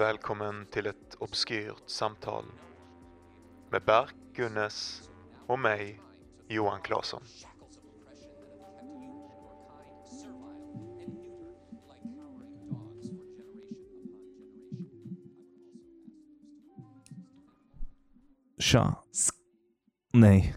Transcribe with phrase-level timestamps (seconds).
[0.00, 2.44] Välkommen till ett obskyrt samtal
[3.70, 5.02] med Berk Gunnes
[5.46, 6.00] och mig,
[6.48, 7.22] Johan Claesson.
[18.58, 18.94] Tja.
[20.12, 20.54] Nej.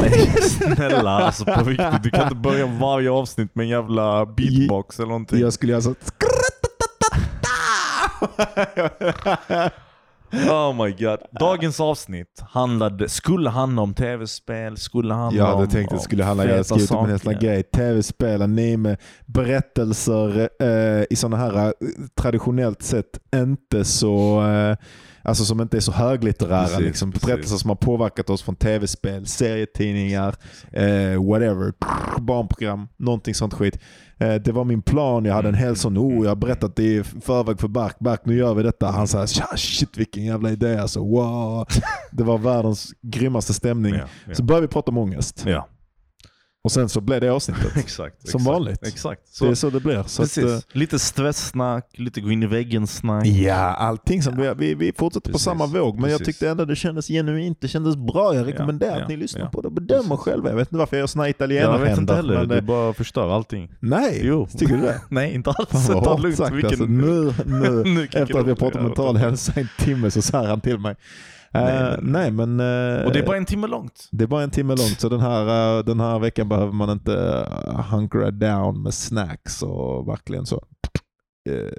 [0.00, 2.02] Nej, snälla alltså på riktigt.
[2.02, 5.40] Du kan inte börja varje avsnitt med en jävla beatbox eller någonting.
[5.40, 5.94] Jag skulle alltså...
[10.50, 11.18] Oh my god.
[11.40, 16.04] Dagens avsnitt handlade, skulle handla om tv-spel, skulle handla Jag om hade tänkt att det
[16.04, 17.32] skulle handla, jag skrivit om en saker.
[17.32, 17.62] sån grej.
[17.62, 21.72] Tv-spel, anime, berättelser eh, i sådana här eh,
[22.20, 24.76] traditionellt sett inte så eh,
[25.24, 26.62] Alltså som inte är så höglitterära.
[26.66, 27.12] Precis, liksom.
[27.12, 27.26] precis.
[27.26, 30.34] Berättelser som har påverkat oss från tv-spel, serietidningar,
[30.72, 31.72] eh, whatever.
[32.20, 33.78] Barnprogram, någonting sånt skit.
[34.18, 36.82] Eh, det var min plan, jag hade en hel sån, oh, jag har berättat det
[36.82, 37.98] i förväg för Bark.
[37.98, 38.86] Bark, nu gör vi detta.
[38.86, 41.66] Han sa, "Tja, shit vilken jävla idé alltså, wow.
[42.12, 43.94] Det var världens grymmaste stämning.
[43.94, 44.34] Ja, ja.
[44.34, 45.44] Så började vi prata om ångest.
[45.46, 45.68] ja.
[46.64, 47.76] Och sen så blev det avsnittet.
[47.76, 48.28] exakt.
[48.28, 48.86] Som exakt, vanligt.
[48.86, 49.20] Exakt.
[49.34, 50.02] Så, det är så det blir.
[50.06, 53.26] Så att, eh, lite stresssnack, lite gå in i väggen-snack.
[53.26, 56.00] ja, allting som vi, vi, vi fortsätter på Precis, samma våg.
[56.00, 56.34] Men jag precis.
[56.34, 58.34] tyckte ändå det kändes genuint, det kändes bra.
[58.34, 59.48] Jag rekommenderar Ja, att ni ja, lyssnar ja.
[59.50, 60.18] på det och bedömer Precis.
[60.24, 60.48] själva.
[60.48, 62.14] Jag vet inte varför jag gör såna Jag vet inte italienarhänder.
[62.14, 63.70] heller, men du det- bara förstör allting.
[63.80, 64.48] Nej, Jo.
[64.58, 65.00] tycker du det?
[65.08, 65.68] Nej, inte alls.
[65.70, 66.36] Fan Ta hårt lugnt.
[66.36, 66.84] sagt Vilken- alltså.
[66.84, 70.10] Nu, nu, Nu efter att vi har du- pratat ja, mental hälsa i en timme
[70.10, 70.94] så svär han till mig.
[71.54, 72.46] Eh, Nej, nej, nej.
[72.46, 72.60] men...
[73.00, 74.08] eh, Och det är bara en timme långt.
[74.10, 76.90] Det är bara en timme långt, så den här, eh, den här veckan behöver man
[76.90, 77.46] inte
[77.90, 80.64] hunkra down med snacks och verkligen så
[81.50, 81.72] eh,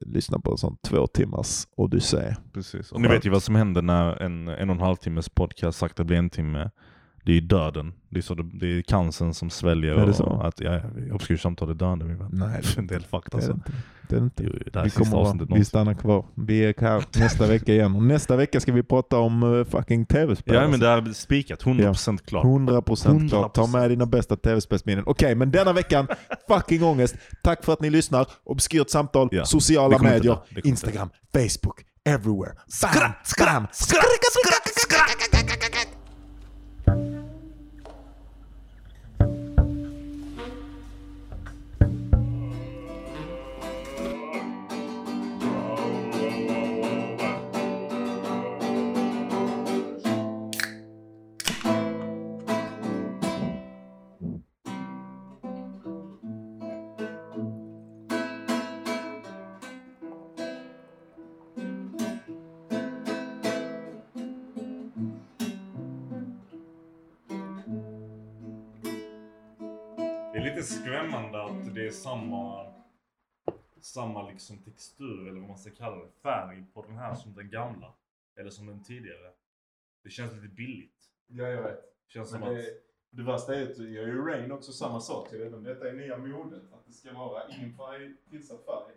[0.00, 2.34] lyssna på en sån två timmars odyssé.
[2.52, 2.92] Precis.
[2.92, 5.78] Och ni vet ju vad som händer när en en och en halv timmes podcast
[5.78, 6.70] sakta blir en timme.
[7.24, 7.92] Det är ju döden.
[8.08, 9.94] Det är, så det, det är cancern som sväljer.
[9.94, 10.40] Är det så?
[10.44, 10.80] Att, ja,
[11.12, 12.30] obskyrt samtal är döende min vän.
[12.32, 13.72] Nej, det är en del fakt Det är det inte.
[14.08, 14.44] Det är det inte.
[14.44, 16.24] Jo, det Vi, kommer, vi stannar kvar.
[16.34, 17.96] Vi är här nästa vecka igen.
[17.96, 20.54] Och nästa vecka ska vi prata om uh, fucking tv-spel.
[20.54, 22.44] Ja men det är spikat, 100% klart.
[22.44, 23.54] 100% klart.
[23.54, 23.72] Ta 100%.
[23.72, 25.04] med dina bästa tv-spelsminnen.
[25.06, 26.06] Okej, men denna veckan,
[26.48, 27.16] fucking ångest.
[27.42, 28.26] Tack för att ni lyssnar.
[28.44, 29.44] Obskyrt samtal, Ja.
[29.44, 32.52] sociala medier, Instagram, Facebook, everywhere.
[32.82, 32.92] Bam,
[33.38, 35.23] bam, Det
[71.84, 72.72] det är samma,
[73.80, 77.50] samma liksom textur eller vad man ska kalla det, färg på den här som den
[77.50, 77.94] gamla.
[78.36, 79.32] Eller som den tidigare.
[80.02, 81.10] Det känns lite billigt.
[81.26, 81.80] Ja, jag vet.
[82.06, 82.56] Känns som Men att...
[82.56, 82.80] det,
[83.10, 85.28] det värsta är att jag gör ju Rain också samma sak.
[85.32, 86.72] Jag vet inte om detta är nya modet.
[86.72, 88.94] Att det ska vara ingen färg, tillsatt färg.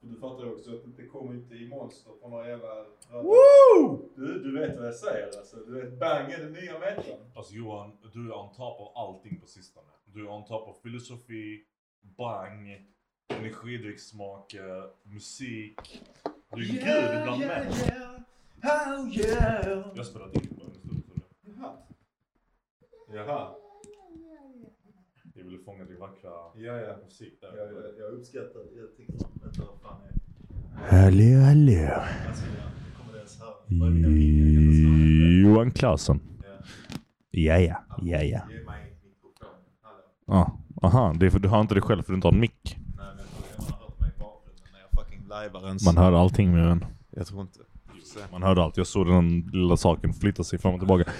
[0.00, 2.84] Och du fattar ju också att det inte kommer inte i monster på några jävla...
[3.10, 4.10] Woo!
[4.16, 5.56] Du, du vet vad jag säger alltså.
[5.56, 7.32] Du vet, bang är den nya metan.
[7.36, 9.86] Alltså Johan, du är on top av allting på sistone.
[10.14, 11.62] Du är on top av filosofi,
[12.00, 12.86] bang,
[13.28, 16.02] energidryckssmaker, musik.
[16.54, 17.72] Du är gud bland män.
[18.62, 19.86] Oh yeah!
[19.94, 21.02] Jag spelar ditt på en stund.
[21.14, 21.76] det- Jaha.
[23.14, 23.54] Jaha.
[25.34, 26.96] Jag ville fånga din vackra Ja, ja.
[27.04, 27.56] musik där.
[27.56, 29.62] Jag, jag, jag uppskattar Jag tycker om detta.
[29.64, 30.12] Vad fan är
[31.02, 32.02] Hallå, hallå.
[32.28, 33.92] Alltså, jag?
[35.42, 36.20] Johan Claesson.
[36.42, 36.54] Ja.
[37.30, 38.40] Ja, ja, ja, ja.
[38.50, 39.48] Ge mig mikrofon.
[40.32, 40.50] Ah,
[40.82, 42.76] aha, det är för du hör inte det själv för du inte har en mick.
[45.84, 46.84] Man hör allting med en.
[47.10, 47.58] Jag tror inte.
[48.32, 48.76] Man hörde allt.
[48.76, 51.10] Jag såg den lilla saken flytta sig fram och tillbaka.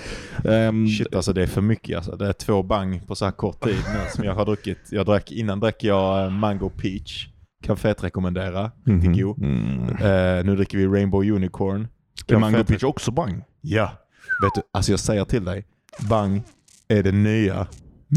[0.45, 2.17] Ehm, Shit alltså det är för mycket alltså.
[2.17, 4.79] Det är två bang på så här kort tid nu som jag har druckit.
[4.91, 7.29] Jag drack, innan drack jag eh, Mango Peach.
[7.63, 8.71] Kan fett rekommendera.
[8.85, 9.23] Riktigt mhm.
[9.23, 9.39] god.
[9.43, 9.89] Mm.
[9.89, 11.89] Eh, nu dricker vi Rainbow Unicorn.
[12.29, 13.43] Är Mango Peach också bang?
[13.61, 13.93] Ja.
[14.43, 15.67] Vet du, alltså jag säger till dig.
[16.09, 16.43] Bang
[16.89, 17.67] är det nya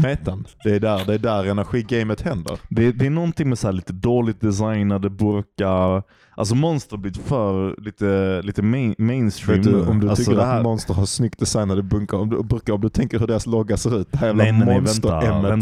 [0.02, 0.46] metan.
[0.64, 2.58] Det är där, det är där energigamet händer.
[2.68, 6.02] Det, det är någonting med så här lite dåligt designade burkar.
[6.38, 10.36] Alltså Monster har blivit för lite, lite main, mainstream Vet du, om du alltså, tycker
[10.36, 13.26] det att här, Monster har snyggt designade bunkar, om du, burkar, om du tänker hur
[13.26, 14.12] deras logga ser ut.
[14.12, 14.92] Det här jävla Nej nej vänta,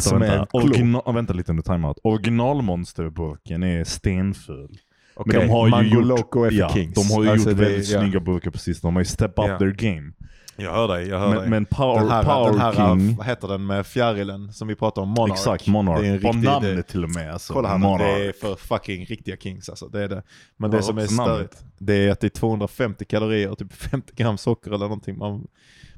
[0.00, 0.40] som är vänta.
[0.40, 0.64] en klump.
[0.70, 1.98] Origina, vänta lite under timeout.
[2.02, 4.68] Originalmonsterburken är stenful.
[5.16, 7.58] Okej, Men de har ju Mango gjort, Loco är ja, de har ju Alltså, gjort
[7.58, 8.00] det- väldigt ja.
[8.00, 8.80] snygga burkar precis.
[8.80, 9.58] De har ju step up Ja.
[9.58, 10.12] their game.
[10.56, 11.48] Jag hör dig, jag hör Men, dig.
[11.50, 13.16] men Power, den här, power den här King.
[13.16, 15.08] vad heter den med fjärilen som vi pratade om?
[15.08, 15.32] Monarch.
[15.32, 16.00] Exakt, Monarch.
[16.00, 17.32] Det är en riktig, namnet det, till och med.
[17.32, 17.52] Alltså.
[17.52, 18.00] kolla här nu, Monarch.
[18.18, 19.88] det är för fucking riktiga kings alltså.
[19.88, 20.22] Det är det.
[20.56, 23.72] Men Ja, det som är störigt, det är att det är 250 kalorier och typ
[23.90, 25.18] 50 gram socker eller någonting.
[25.18, 25.46] Man,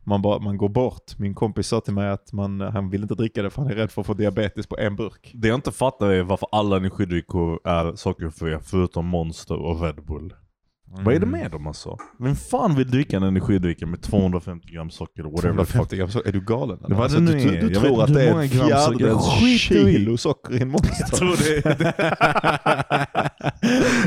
[0.05, 1.19] man, bara, man går bort.
[1.19, 3.75] Min kompis sa till mig att man, han vill inte dricka det för han är
[3.75, 5.31] rädd för att få diabetes på en burk.
[5.35, 10.35] Det jag inte fattar är varför alla energidrycker är sockerfria förutom Monster och Red Bull.
[11.05, 11.97] Vad är det med dem alltså?
[12.19, 15.73] Vem fan vill dricka en energidryck med 250 gram socker whatever the fuck?
[15.89, 16.79] 250 gram socker, är du galen?
[16.85, 17.09] eller?
[17.09, 20.69] Det nu du, du, du tror att det är socker- fjärdedels kilo socker i en
[20.69, 21.17] monster?
[21.17, 21.63] Tror det.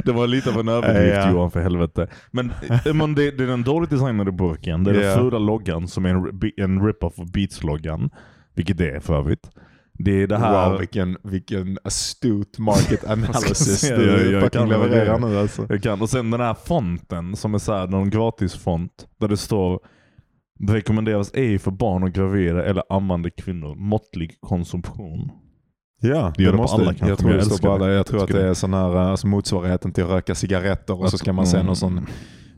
[0.06, 1.32] det var lite av en överdrift Ja.
[1.32, 2.08] Johan för helvete.
[2.32, 2.52] Men,
[2.86, 4.84] eh, men det, det är den dåligt designade burken.
[4.84, 5.02] Det är Ja.
[5.10, 8.10] den fula loggan som är en, en rip-off av Beats-loggan.
[8.56, 9.50] Vilket det är för övrigt.
[10.04, 10.70] Det är det här...
[10.70, 15.66] Wow, vilken, vilken astute market analysis säga, du jag- jag fucking levererar nu alltså.
[15.70, 16.02] Jag kan.
[16.02, 19.80] Och sen den här fonten som är så här, någon gratisfont där det står
[20.60, 23.76] det rekommenderas ej för barn och gravida eller ammande kvinnor.
[23.76, 25.32] Måttlig konsumtion.
[26.02, 27.94] Ja, Det gör det på alla kanske, Jag tror jag det.
[27.94, 31.10] Jag tror Jag att det är sån här, alltså motsvarigheten till att röka cigaretter och
[31.12, 32.12] så ska man se någon sån måste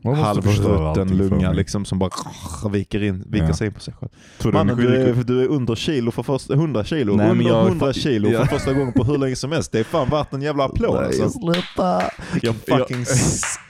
[0.04, 2.10] halvrutten lunga liksom som bara
[2.72, 3.54] viker, in, viker Ja.
[3.54, 4.10] sig in på sig själv.
[4.38, 7.44] Tror du Mannen du är, du är under kilo för första, 100 kilo, Nej, under
[7.44, 8.38] jag är 100 fa- kilo Ja.
[8.40, 9.72] för första gången på hur länge som helst.
[9.72, 11.30] Det är fan värt en jävla applåd Nej, alltså.
[11.30, 12.02] sluta.
[12.42, 13.04] Jag- fucking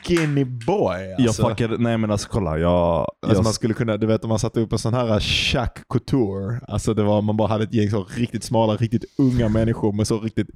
[0.05, 1.49] skinny boy Jag alltså.
[1.49, 2.99] fuckade, nej men alltså kolla, jag...
[3.01, 5.09] Alltså jag man skulle kunna, du vet om man satte upp en sån här
[5.55, 9.49] Jacques Couture, alltså det var, man bara hade ett gäng så riktigt smala, riktigt unga
[9.49, 10.47] människor med så riktigt,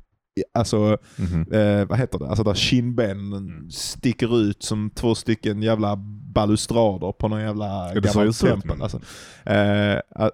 [0.55, 1.53] alltså Mhm.
[1.53, 3.71] eh, vad heter det, alltså där kindbenen Mm.
[3.71, 5.97] sticker ut som två stycken jävla
[6.35, 8.83] balustrader på någon jävla ut, tempel.
[8.83, 9.01] Alltså,
[9.45, 10.29] eh,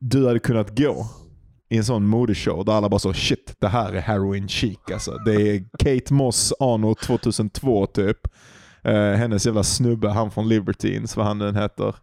[0.00, 1.06] du hade kunnat gå
[1.68, 5.18] i en sån modeshow där alla bara så shit, det här är heroin chic alltså.
[5.24, 8.18] Det är Kate Moss anno 2002 typ.
[8.84, 11.94] Eh, hennes jävla snubbe, han från Libertines, vad han nu heter.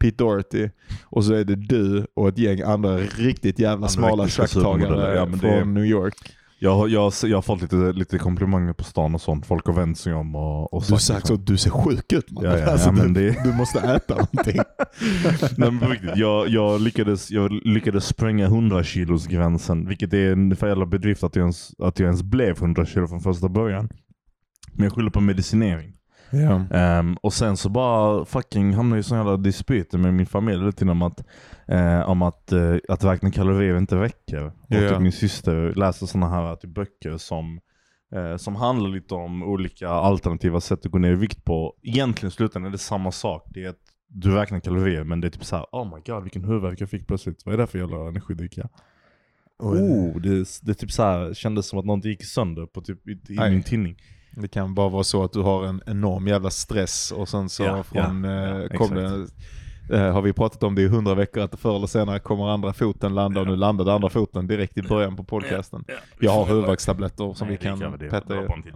[0.00, 0.68] Pete Doherty.
[1.04, 5.50] Och så är det du och ett gäng andra riktigt jävla smala tjacktagare ja, från
[5.50, 6.14] är- New York.
[6.62, 9.46] Jag, jag, jag har fått lite, lite komplimanger på stan och sånt.
[9.46, 12.44] Folk har vänt sig om och, och Du sagt så, du ser sjuk ut man.
[12.44, 14.56] Ja, ja, alltså, ja, du, det- du måste äta någonting.
[15.56, 20.56] Nej men riktigt, jag, jag, lyckades, jag lyckades spränga 100 kilos gränsen vilket är en
[20.56, 23.88] för jävla bedrift att jag, ens, att jag ens blev 100 kilo från första början.
[24.72, 25.92] Men jag skyller på medicinering.
[26.32, 26.64] Ja.
[26.70, 30.64] Ehm, och sen så bara fucking hamnade jag i sån jävla dispyter med min familj
[30.66, 31.24] lite om att,
[31.68, 34.44] eh, om att, eh, att räkna kalorier inte räcker.
[34.46, 34.88] Och Ja.
[34.88, 37.60] typ min syster läser såna här typ, böcker som,
[38.14, 41.74] eh, som handlar lite om olika alternativa sätt att gå ner i vikt på.
[41.82, 43.46] Egentligen i slutändan är det samma sak.
[43.50, 43.76] Det är att
[44.08, 46.90] du räknar kalorier men det är typ så här: oh my god vilken huvudvärk jag
[46.90, 47.42] fick plötsligt.
[47.46, 48.68] Vad är det för jävla energidricka?
[49.58, 53.12] Oh, det, det typ så här, kändes som att någonting gick sönder på typ, i,
[53.12, 53.96] i min tinning.
[54.30, 57.62] Det kan bara vara så att du har en enorm jävla stress och sen så
[57.62, 59.26] Ja, från, ja, eh, ja, kom det,
[59.96, 62.72] eh, har vi pratat om det i hundra veckor att förr eller senare kommer andra
[62.72, 65.84] foten landa och nu landade andra foten direkt i början på podcasten.
[66.18, 68.72] Jag har huvudvärkstabletter som Nej, vi kan det petta var i.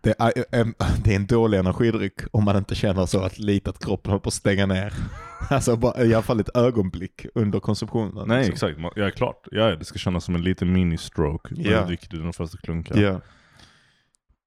[0.00, 3.70] Det, är, en, det är en dålig energidryck om man inte känner så att lite
[3.70, 4.92] att kroppen håller på att stänga ner.
[5.50, 8.28] Alltså bara, i alla fall ett ögonblick under konsumtionen.
[8.28, 8.68] Nej liksom.
[8.68, 9.46] exakt, ja klart.
[9.50, 11.80] Ja, det ska kännas som en liten mini-stroke Ja.
[11.80, 13.00] du dricker den första klunken.
[13.00, 13.20] Ja.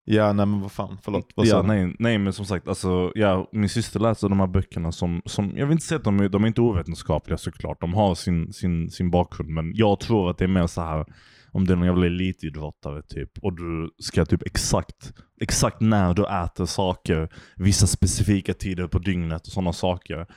[0.06, 1.30] Ja, nej men vad fan, förlåt.
[1.36, 1.68] Vad Ja, sa du?
[1.68, 5.51] nej, nej men som sagt, alltså, ja, min syster läser de här böckerna som, som
[5.57, 7.81] jag vill inte säga att de är, de är inte ovetenskapliga såklart.
[7.81, 11.06] De har sin, sin, sin bakgrund men jag tror att det är mer så här
[11.54, 16.26] om det är någon jävla elitidrottare typ och du ska typ exakt, exakt när du
[16.44, 20.28] äter saker, vissa specifika tider på dygnet och sådana saker.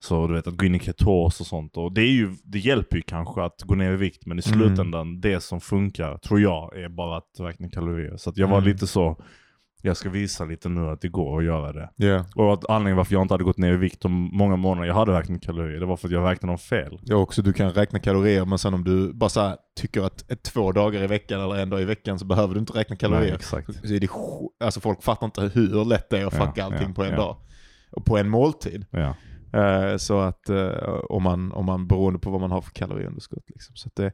[0.00, 1.76] Så du vet att gå in i ketos och sånt.
[1.76, 4.42] Och det, är ju, det hjälper ju kanske att gå ner i vikt men i
[4.46, 4.58] Mm.
[4.58, 8.16] slutändan, det som funkar tror jag är bara att räkna kalorier.
[8.16, 8.68] Så jag var Mm.
[8.68, 9.16] lite så,
[9.82, 11.90] jag ska visa lite nu att det går att göra det.
[11.96, 12.24] Ja.
[12.34, 14.94] Och att anledningen varför jag inte hade gått ner i vikt de många månader jag
[14.94, 16.98] hade räknat kalorier, det var för att jag räknade dem fel.
[17.02, 20.42] Ja också, du kan räkna kalorier men sen om du bara så tycker att ett,
[20.42, 23.26] två dagar i veckan eller en dag i veckan så behöver du inte räkna kalorier.
[23.26, 23.88] Nej, exakt.
[23.88, 24.08] Så är det,
[24.64, 27.10] alltså folk fattar inte hur lätt det är att Ja, fucka allting ja, på en
[27.10, 27.16] ja.
[27.16, 27.36] dag.
[27.90, 28.86] Och på en måltid.
[28.90, 29.14] Ja.
[29.52, 30.68] Eh, så att eh,
[31.08, 33.44] om, man, om man beroende på vad man har för kaloriunderskott.
[33.48, 33.76] Liksom.
[33.76, 34.12] Så det,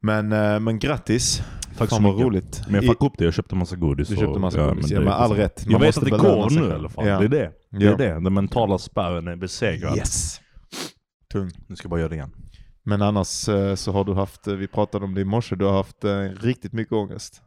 [0.00, 1.42] men, eh, men grattis.
[1.78, 2.26] Tack Fan så mycket.
[2.26, 2.62] roligt.
[2.66, 4.08] Men jag fuckade upp det, jag köpte massa godis.
[4.08, 5.66] Du och- köpte massa godis, men ja, det- med all rätt.
[5.66, 7.06] Man Jag vet att det går nu i alla fall.
[7.06, 7.18] Ja.
[7.18, 7.52] Det är det.
[7.70, 7.92] Det Ja.
[7.92, 8.20] är det.
[8.20, 9.96] Den mentala spärren är besegrad.
[9.96, 10.40] Yes.
[11.32, 11.50] Tung.
[11.66, 12.30] Nu ska jag bara göra det igen.
[12.82, 13.26] Men annars
[13.76, 16.04] så har du haft, vi pratade om det i morse, du har haft
[16.40, 17.42] riktigt mycket ångest.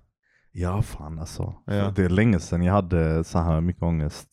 [0.51, 1.53] Ja fan alltså.
[1.65, 1.93] Ja.
[1.95, 4.27] Det är länge sedan jag hade så här mycket ångest.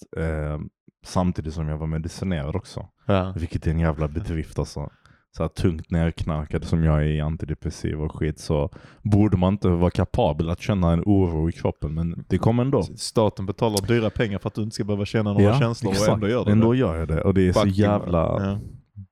[1.04, 2.88] Samtidigt som jag var medicinerad också.
[3.06, 3.32] Ja.
[3.36, 4.90] Vilket är en jävla bedrift alltså.
[5.36, 8.70] så här tungt nerknarkad som jag är i antidepressiva och skit så
[9.02, 11.94] borde man inte vara kapabel att känna en oro i kroppen.
[11.94, 12.82] Men det kommer ändå.
[12.82, 16.28] Staten betalar dyra pengar för att du inte ska behöva känna några känslor och ändå
[16.28, 16.78] gör du ändå det.
[16.78, 17.22] gör jag det.
[17.22, 18.58] Och det är så Fucking- jävla Ja.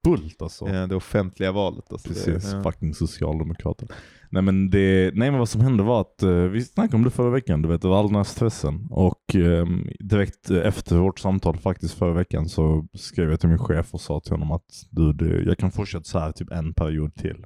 [0.05, 0.69] Bult alltså.
[0.69, 1.93] Ja, det offentliga valet.
[1.93, 2.63] Alltså Precis, det, ja.
[2.63, 3.89] fucking socialdemokrater.
[4.31, 7.11] Nej men, det, nej men vad som hände var att, eh, vi snackade om det
[7.11, 8.89] förra veckan, du vet, det var all den här stressen.
[8.91, 13.95] Och ehm, direkt efter vårt samtal faktiskt förra veckan så skrev jag till min chef
[13.95, 17.45] och sa till honom att du, jag kan fortsätta så här typ en period till.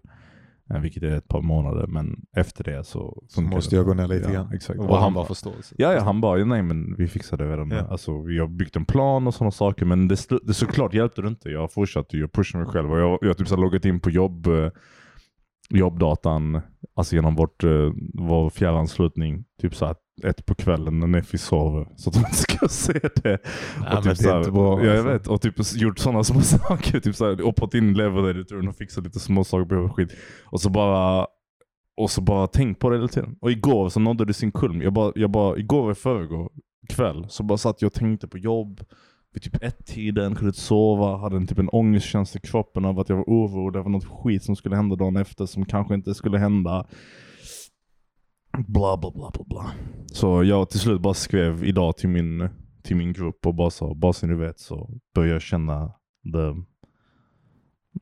[0.70, 4.08] Eh, vilket är ett par månader, men efter det så Så måste jag gå ner
[4.08, 4.52] lite ja, grann.
[4.52, 4.80] Exakt.
[4.80, 5.74] Och Och han bara, förståelse.
[5.78, 7.70] Ja, ja, han bara, nej men vi fixar det redan.
[7.70, 7.86] Ja.
[7.90, 11.28] Alltså, vi har byggt en plan och sådana saker, men det, det såklart hjälpte det
[11.28, 11.50] inte.
[11.50, 14.10] Jag fortsatte ju pusha mig själv och jag, jag har typ så loggat in på
[14.10, 14.70] jobb, eh,
[15.70, 16.60] jobbdatan,
[16.94, 21.88] alltså genom vårt, eh, vår fjärranslutning, typ så här ett på kvällen när Neffi sover,
[21.96, 22.92] så att hon ska se
[23.22, 23.38] det.
[23.84, 25.12] Ja, men det så är inte bra, Ja, jag alltså.
[25.12, 25.26] vet.
[25.26, 27.00] Och typ gjort sådana små saker.
[27.00, 30.12] Typ så här, hoppat in i editorn och fixat lite små saker på skit.
[30.44, 31.26] Och så bara
[31.96, 33.36] och så bara tänk på det hela tiden.
[33.40, 34.82] Och igår så nådde det sin kulm.
[34.82, 36.50] Jag bara, jag bara, igår och förrgår
[36.88, 38.80] kväll så bara satt jag och tänkte på jobb.
[39.34, 43.08] Vid typ ett-tiden, kunde inte sova, hade en typ en ångestkänsla i kroppen av att
[43.08, 46.38] jag var orolig över något skit som skulle hända dagen efter som kanske inte skulle
[46.38, 46.86] hända.
[48.58, 49.70] Bla bla bla bla bla.
[50.06, 52.48] Så jag till slut bara skrev idag till min,
[52.82, 55.86] till min grupp och bara sa, bara så ni vet så börjar jag känna
[56.32, 56.62] the,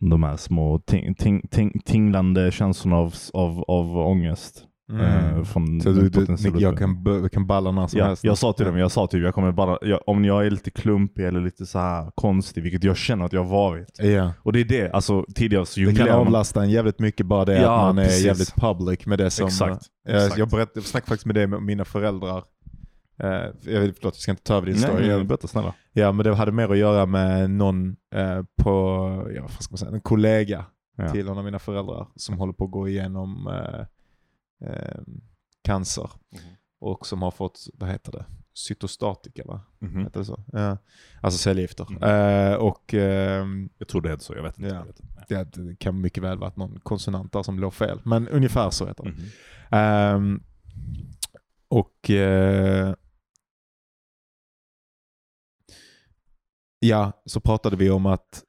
[0.00, 4.66] de här små ting, ting, ting, tinglande känslorna av, av, av ångest.
[4.90, 5.44] Eh, Mm.
[5.44, 8.24] från Så du, du, jag kan, kan balla när som Ja, helst.
[8.24, 10.70] jag sa till dem, jag sa typ, jag kommer bara, jag, om jag är lite
[10.70, 13.98] klumpig eller lite så här konstig, vilket jag känner att jag har varit.
[13.98, 14.32] Ja.
[14.38, 17.44] Och det är det, alltså tidigare så Det kan man- avlasta en jävligt mycket bara
[17.44, 18.24] det Ja, att man är precis.
[18.24, 19.46] jävligt public med det som...
[19.46, 20.38] Exakt, eh, exakt.
[20.38, 22.42] Jag, berätt, jag snackade faktiskt med det med mina föräldrar.
[23.22, 23.28] Eh,
[23.72, 25.08] jag vet, förlåt, jag ska inte ta över din Nej, story.
[25.08, 25.74] nej, berätta snälla.
[25.92, 28.72] Ja, men det hade mer att göra med någon eh, på,
[29.36, 30.64] ja, vad ska man säga, en kollega
[30.96, 31.08] Ja.
[31.08, 33.86] till en av mina föräldrar som håller på att gå igenom eh,
[34.66, 35.00] eh,
[35.64, 36.10] cancer.
[36.32, 36.40] Mhm.
[36.80, 39.60] Och som har fått, vad heter det, cytostatika va?
[39.78, 40.04] Mhm.
[40.04, 40.44] Heter det så?
[40.52, 40.78] Ja.
[41.20, 41.86] Alltså cellgifter.
[41.90, 42.02] Mm.
[42.02, 44.70] Eh, och ehm, Jag tror det heter så, jag vet inte.
[44.70, 44.74] Ja.
[44.76, 45.24] Jag vet inte.
[45.28, 48.00] det, det kan mycket väl vara någon konsonant där som låg fel.
[48.04, 49.10] Men ungefär så heter det.
[49.10, 49.22] Mhm.
[49.70, 50.42] Ehm,
[51.68, 52.94] och eh,
[56.78, 58.44] ja, så pratade vi om att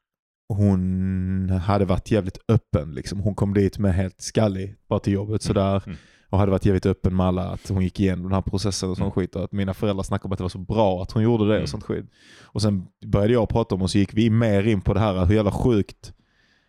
[0.56, 2.92] hon hade varit jävligt öppen.
[2.94, 3.20] Liksom.
[3.20, 5.84] Hon kom dit med helt skallig bara till jobbet sådär.
[5.86, 5.98] Mm.
[6.30, 8.98] Och hade varit jävligt öppen med alla att hon gick igenom den här processen och
[8.98, 9.12] sånt Mm.
[9.12, 9.36] skit.
[9.36, 11.54] Och att mina föräldrar snackade om att det var så bra att hon gjorde det
[11.54, 11.64] Mm.
[11.64, 12.06] och sånt skit.
[12.44, 15.26] Och sen började jag prata om och så gick vi mer in på det här
[15.26, 16.14] hur jävla sjukt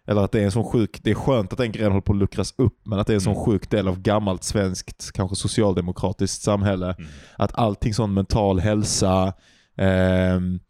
[0.07, 2.12] eller att det är en sån sjuk, det är skönt att den grejen håller på
[2.12, 3.45] att luckras upp, men att det är en sån Mm.
[3.45, 6.95] sjuk del av gammalt svenskt, kanske socialdemokratiskt samhälle.
[6.99, 7.11] Mm.
[7.38, 9.33] Att allting sån mental hälsa,
[9.76, 10.61] ehm,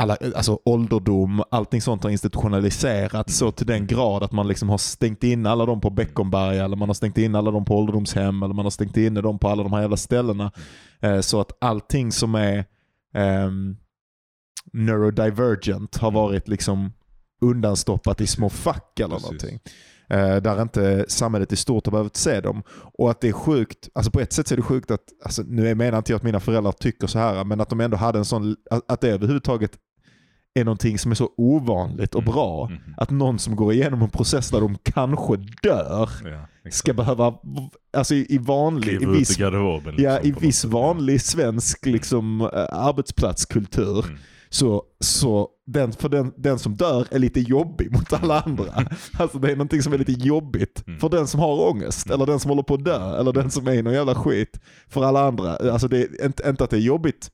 [0.00, 4.78] alla, alltså ålderdom, allting sånt har institutionaliserats så till den grad att man liksom har
[4.78, 8.42] stängt in alla dem på Beckomberga eller man har stängt in alla dem på ålderdomshem
[8.42, 10.52] eller man har stängt in dem på alla de här jävla ställena.
[11.00, 12.64] Eh, så att allting som är
[13.14, 13.76] ehm,
[14.72, 16.92] neurodivergent har varit liksom
[17.40, 19.24] undanstoppat i små fack eller Precis.
[19.24, 19.60] någonting.
[20.10, 22.62] Eh, där inte samhället i stort har behövt se dem.
[22.98, 25.42] Och att det är sjukt, alltså på ett sätt så är det sjukt att, alltså
[25.42, 28.18] nu menar inte jag att mina föräldrar tycker så här, men att de ändå hade
[28.18, 28.56] en sån,
[28.88, 29.78] att det överhuvudtaget
[30.54, 32.32] är någonting som är så ovanligt och Mm.
[32.34, 32.68] bra.
[32.70, 32.94] Mhm.
[32.96, 37.34] Att någon som går igenom en process där de kanske dör Ja, ska behöva,
[37.96, 40.70] alltså i, i vanlig, i viss, ja, liksom, i viss sätt.
[40.70, 42.48] vanlig svensk liksom, eh,
[43.20, 44.18] arbetsplatskultur Mm.
[44.48, 48.64] så, så den, för den, den som dör är lite jobbig mot alla andra.
[49.18, 51.00] Alltså det är någonting som är lite jobbigt Mm.
[51.00, 52.14] för den som har ångest, Mm.
[52.14, 54.60] eller den som håller på att dö, eller den som är i någon jävla skit.
[54.88, 57.30] För alla andra, alltså det är inte, inte att det är jobbigt,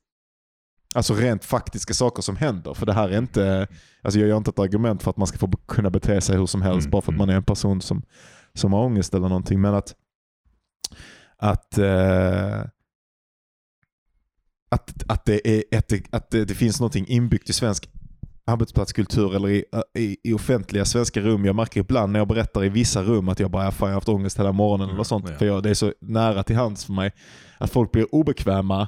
[0.97, 2.73] alltså rent faktiska saker som händer.
[2.73, 3.67] För det här är inte,
[4.01, 6.45] alltså jag gör inte ett argument för att man ska få kunna bete sig hur
[6.45, 7.27] som helst Mm, bara för att mm.
[7.27, 8.03] man är en person som,
[8.53, 9.61] som har ångest eller någonting.
[9.61, 9.95] Men att,
[11.37, 12.65] att uh,
[14.69, 17.89] att, att, det, är, att, det, att det, det finns någonting inbyggt i svensk
[18.45, 19.65] arbetsplatskultur eller i,
[19.97, 21.45] i, i offentliga svenska rum.
[21.45, 23.97] Jag märker ibland när jag berättar i vissa rum att jag bara, fan jag har
[23.97, 25.29] haft ångest hela morgonen Mm, eller sånt.
[25.29, 25.35] ja.
[25.35, 27.11] För jag, det är så nära till hands för mig.
[27.57, 28.87] Att folk blir obekväma.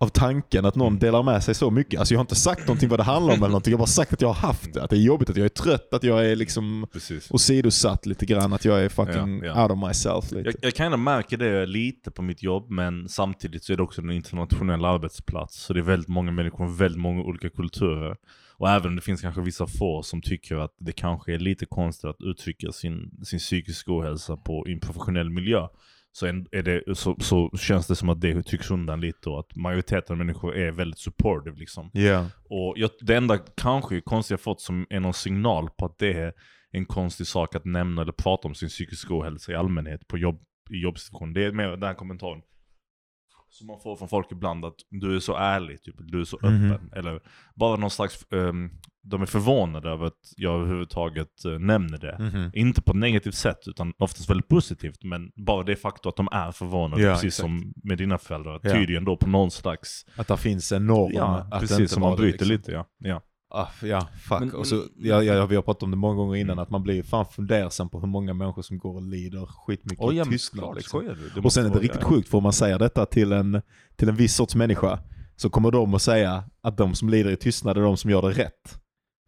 [0.00, 2.00] Av tanken att någon delar med sig så mycket.
[2.00, 3.70] Alltså jag har inte sagt någonting vad det handlar om eller någonting.
[3.70, 4.82] Jag har bara sagt att jag har haft det.
[4.82, 7.30] Att det är jobbigt, att jag är trött, att jag är liksom Precis.
[7.30, 8.52] åsidosatt lite grann.
[8.52, 9.62] Att jag är fucking Ja, ja.
[9.62, 10.48] out of myself lite.
[10.48, 13.82] Jag, jag kan ändå märka det lite på mitt jobb, men samtidigt så är det
[13.82, 15.62] också en internationell arbetsplats.
[15.62, 18.16] Så det är väldigt många människor från väldigt många olika kulturer.
[18.56, 21.66] Och även om det finns kanske vissa få som tycker att det kanske är lite
[21.66, 25.66] konstigt att uttrycka sin, sin psykiska ohälsa på, i en professionell miljö.
[26.12, 29.56] Så, är det, så, så känns det som att det tycks undan lite och att
[29.56, 31.90] majoriteten av människor är väldigt supportive liksom.
[31.92, 32.26] Ja.
[32.50, 36.12] Och jag, det enda kanske konstiga jag fått som är någon signal på att det
[36.12, 36.32] är,
[36.70, 40.42] en konstig sak att nämna eller prata om sin psykiska ohälsa i allmänhet på jobb,
[40.70, 41.32] i jobbsituation.
[41.32, 42.42] Det är mer den här kommentaren
[43.50, 46.38] som man får från folk ibland att du är så ärlig, typ, du är så
[46.42, 46.72] Mhm.
[46.72, 46.90] öppen.
[46.96, 47.20] Eller
[47.54, 48.70] bara någon slags, ehm,
[49.02, 52.16] de är förvånade över att jag överhuvudtaget eh, nämner det.
[52.20, 52.50] Mhm.
[52.54, 55.04] Inte på ett negativt sätt, utan oftast väldigt positivt.
[55.04, 57.40] Men bara det faktum att de är förvånade, Ja, precis exakt.
[57.40, 58.70] som med dina föräldrar, Ja.
[58.72, 60.04] tyder ju ändå på någon slags...
[60.16, 61.12] Att det finns en norm.
[61.14, 62.48] Ja, precis som man bryter liksom.
[62.48, 62.86] lite ja.
[62.98, 63.22] ja.
[63.50, 64.40] Ah, ja, fuck.
[64.40, 66.62] Men- och så, men- ja, ja, vi har pratat om det många gånger innan, Mm.
[66.62, 70.16] att man blir fan fundersam på hur många människor som går och lider skitmycket i
[70.16, 70.64] ja, tystnad.
[70.64, 71.16] klart, Liksom.
[71.34, 71.40] du?
[71.40, 72.08] Och sen är det riktigt ja.
[72.08, 73.62] sjukt, för om man säger detta till en,
[73.96, 74.98] till en viss sorts människa,
[75.36, 78.22] så kommer de att säga att de som lider i tystnad är de som gör
[78.22, 78.80] det rätt.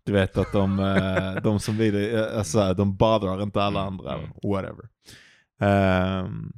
[0.04, 3.92] Du vet att de, eh, de som lider, eh, alltså, de badrar inte alla Mm,
[4.00, 4.30] andra, mm.
[4.42, 4.84] whatever.
[5.60, 6.52] Ehm,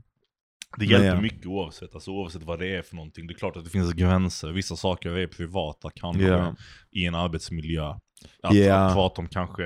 [0.77, 1.21] Det hjälper ja.
[1.21, 3.27] mycket oavsett, alltså oavsett vad det är för någonting.
[3.27, 6.55] Det är klart att det finns gränser, vissa saker är privata kanske Ja.
[6.91, 7.95] i en arbetsmiljö.
[8.43, 9.63] Att, att prata om kanske,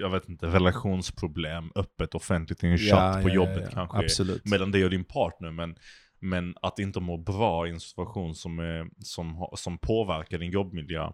[0.00, 3.98] jag vet inte, relationsproblem öppet offentligt i en chatt ja, på jobbet kanske.
[3.98, 4.44] Absolut.
[4.44, 5.50] mellan dig och din partner.
[5.50, 5.74] Men,
[6.20, 11.10] men att inte må bra i en situation som, är, som, som påverkar din jobbmiljö.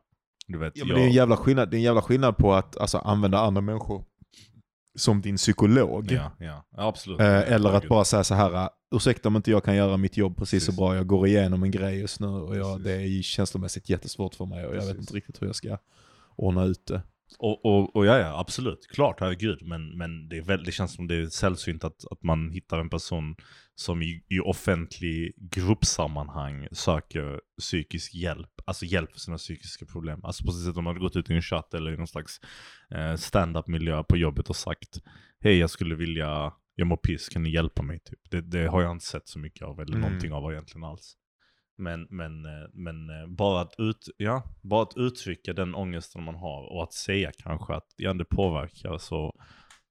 [0.46, 2.36] Du vet, Ja, men jag, det, är en jävla skillnad, det är en jävla skillnad
[2.36, 4.04] på att alltså, använda andra människor
[4.96, 6.12] som din psykolog.
[6.12, 7.20] ja, ja, absolut.
[7.20, 10.36] Eh, eller att bara säga så här, ursäkta om inte jag kan göra mitt jobb
[10.36, 10.78] precis så Precis.
[10.78, 14.46] bra, jag går igenom en grej just nu och jag, det är känslomässigt jättesvårt för
[14.46, 15.00] mig och jag vet Precis.
[15.00, 15.78] inte riktigt hur jag ska
[16.36, 17.02] ordna ut det.
[17.38, 18.86] Och, och, och ja, ja, absolut.
[18.90, 19.62] Klart, herregud.
[19.62, 22.78] Men, men det, är väl, det känns som det är sällsynt att, att man hittar
[22.78, 23.36] en person
[23.78, 28.50] som i, i offentlig gruppsammanhang söker psykisk hjälp.
[28.64, 30.24] Alltså hjälp för sina psykiska problem.
[30.24, 32.40] Alltså på sätt om man hade gått ut i en chatt eller i någon slags
[32.94, 35.00] eh, stand-up miljö på jobbet och sagt
[35.40, 38.00] Hej, jag skulle vilja, jag mår piss, kan ni hjälpa mig?
[38.00, 38.30] Typ.
[38.30, 40.00] Det, det har jag inte sett så mycket av, eller Mm.
[40.00, 41.16] någonting av egentligen alls.
[41.78, 46.34] Men, men, eh, men eh, bara, att ut, ja, bara att uttrycka den ångesten man
[46.34, 49.34] har och att säga kanske att ja, det påverkar så,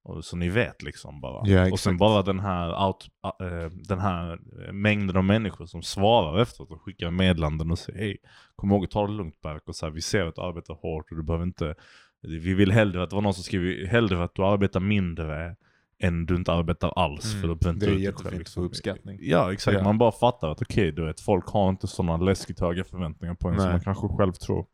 [0.06, 1.48] och, så ni vet liksom bara.
[1.48, 3.06] Ja, och sen bara den här, out,
[3.40, 4.38] äh, den här
[4.72, 8.16] mängden av människor som svarar efteråt och skickar meddelanden och säger hej,
[8.56, 10.74] kom ihåg att ta det lugnt Berk och så här, vi ser att du arbetar
[10.74, 11.74] hårt och du behöver inte,
[12.22, 15.56] vi vill hellre att, det var någon som skrev, hellre att du arbetar mindre
[15.98, 18.64] än du inte arbetar alls Mm, för inte det är jättefint själv, för liksom.
[18.64, 19.18] uppskattning.
[19.20, 19.84] Ja exakt, Ja.
[19.84, 23.48] man bara fattar att okej du vet, folk har inte sådana läskigt höga förväntningar på
[23.48, 23.72] en som Nej.
[23.72, 24.66] man kanske själv tror.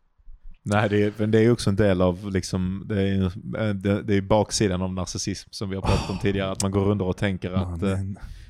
[0.64, 4.02] Nej, det är, men det är också en del av liksom, det är, eh, det,
[4.02, 7.02] det är baksidan av narcissism som vi har pratat om tidigare, att man går runt
[7.02, 7.98] och tänker att eh,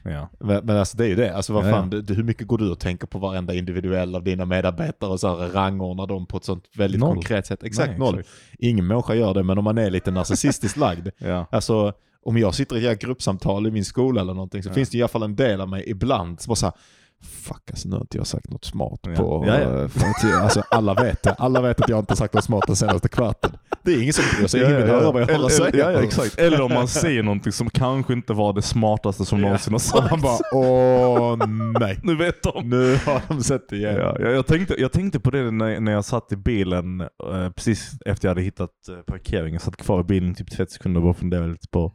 [0.05, 0.29] ja.
[0.40, 1.37] Men men alltså det är ju det.
[1.37, 2.01] Alltså vad Ja, fan, ja.
[2.01, 5.38] det, hur mycket går du och tänker på varenda individuell av dina medarbetare och så
[5.40, 7.14] här rangordnar dem på ett sånt väldigt Noll.
[7.14, 7.62] konkret sätt?
[7.62, 8.22] Exakt Nej, noll.
[8.59, 11.09] Ingen människa gör det, men om man är lite narcissistiskt lagd.
[11.18, 11.46] Ja.
[11.51, 11.92] Alltså
[12.25, 14.75] om jag sitter i ett gruppsamtal i min skola eller någonting så Ja.
[14.75, 16.75] finns det i alla fall en del av mig ibland som bara såhär
[17.23, 19.15] Fuck alltså nu har inte jag sagt något smart Ja.
[19.15, 19.45] på...
[19.47, 19.83] Ja, ja.
[19.83, 21.33] eh, för Alltså alla vet det.
[21.33, 23.51] Alla vet att jag inte sagt något smart den senaste kvarten.
[23.83, 24.61] Det är ingen som bryr sig.
[24.65, 25.91] Ingen vill höra vad jag har att säga.
[26.37, 29.45] eller, om man säger någonting som kanske inte var det smartaste som Ja.
[29.45, 30.11] någonsin har sagts.
[30.11, 31.37] man bara åh
[31.81, 31.99] nej.
[32.03, 32.69] Nu vet de.
[32.69, 33.95] Nu har de sett det igen.
[33.97, 37.91] Ja, jag, tänkte, jag tänkte på det när, när jag satt i bilen eh, precis
[38.07, 39.53] efter jag hade hittat uh, parkeringen.
[39.53, 41.93] Jag satt kvar i bilen typ 30 sekunder och bara funderade lite på,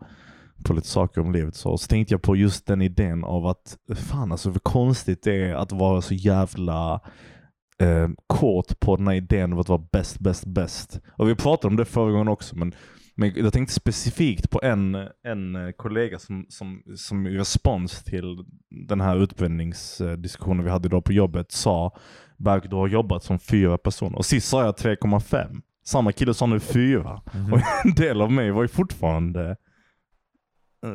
[0.67, 1.55] på lite saker om livet.
[1.55, 5.33] Så, så tänkte jag på just den idén av att, fan alltså hur konstigt det
[5.33, 7.01] är att vara så jävla
[7.81, 11.01] eh, kåt på den här idén av att vara bäst, bäst, bäst.
[11.11, 12.73] Och vi pratade om det förra gången också, men,
[13.15, 18.45] men jag tänkte specifikt på en, en kollega som, som, som i respons till
[18.87, 21.97] den här utbildningsdiskussionen vi hade idag på jobbet sa
[22.37, 24.17] Berg, du har jobbat som fyra personer.
[24.17, 25.61] Och sist sa jag 3,5.
[25.85, 27.21] Samma kille sa nu fyra.
[27.33, 27.53] Mhm.
[27.53, 29.55] Och en del av mig var ju fortfarande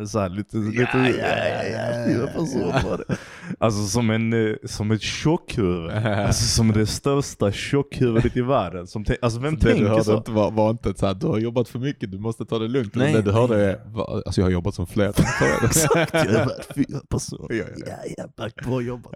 [0.07, 3.17] så här, lite, lite ja, ja, ja, fyra personer var det.
[3.59, 5.91] Alltså som, en, eh, som ett tjockhuvud.
[6.23, 8.87] Alltså som det största tjockhuvudet i världen.
[8.87, 10.17] Som alltså vem det du tänker så?
[10.17, 12.69] inte var, var inte så här, du har jobbat för mycket, du måste ta det
[12.69, 12.95] lugnt.
[12.95, 13.81] Nej, det du hörde är,
[14.27, 15.09] alltså jag har jobbat som fler.
[15.65, 17.47] Exakt, jag har varit fyra personer.
[17.51, 19.15] Ja, ja, ja, ja, bra jobbat.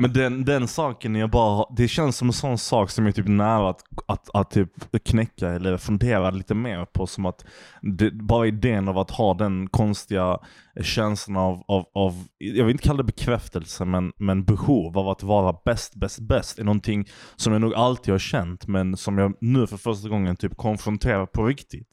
[0.00, 3.28] Men den, den saken, jag bara, det känns som en sån sak som är typ
[3.28, 4.72] nära att, att, att typ
[5.04, 7.06] knäcka eller fundera lite mer på.
[7.06, 7.44] Som att
[7.82, 10.38] det, bara idén av att ha den konstiga
[10.82, 15.22] känslan av, av, av, jag vill inte kalla det bekräftelse, men, men behov av att
[15.22, 19.34] vara bäst, bäst, bäst är någonting som jag nog alltid har känt, men som jag
[19.40, 21.88] nu för första gången typ konfronterar på riktigt.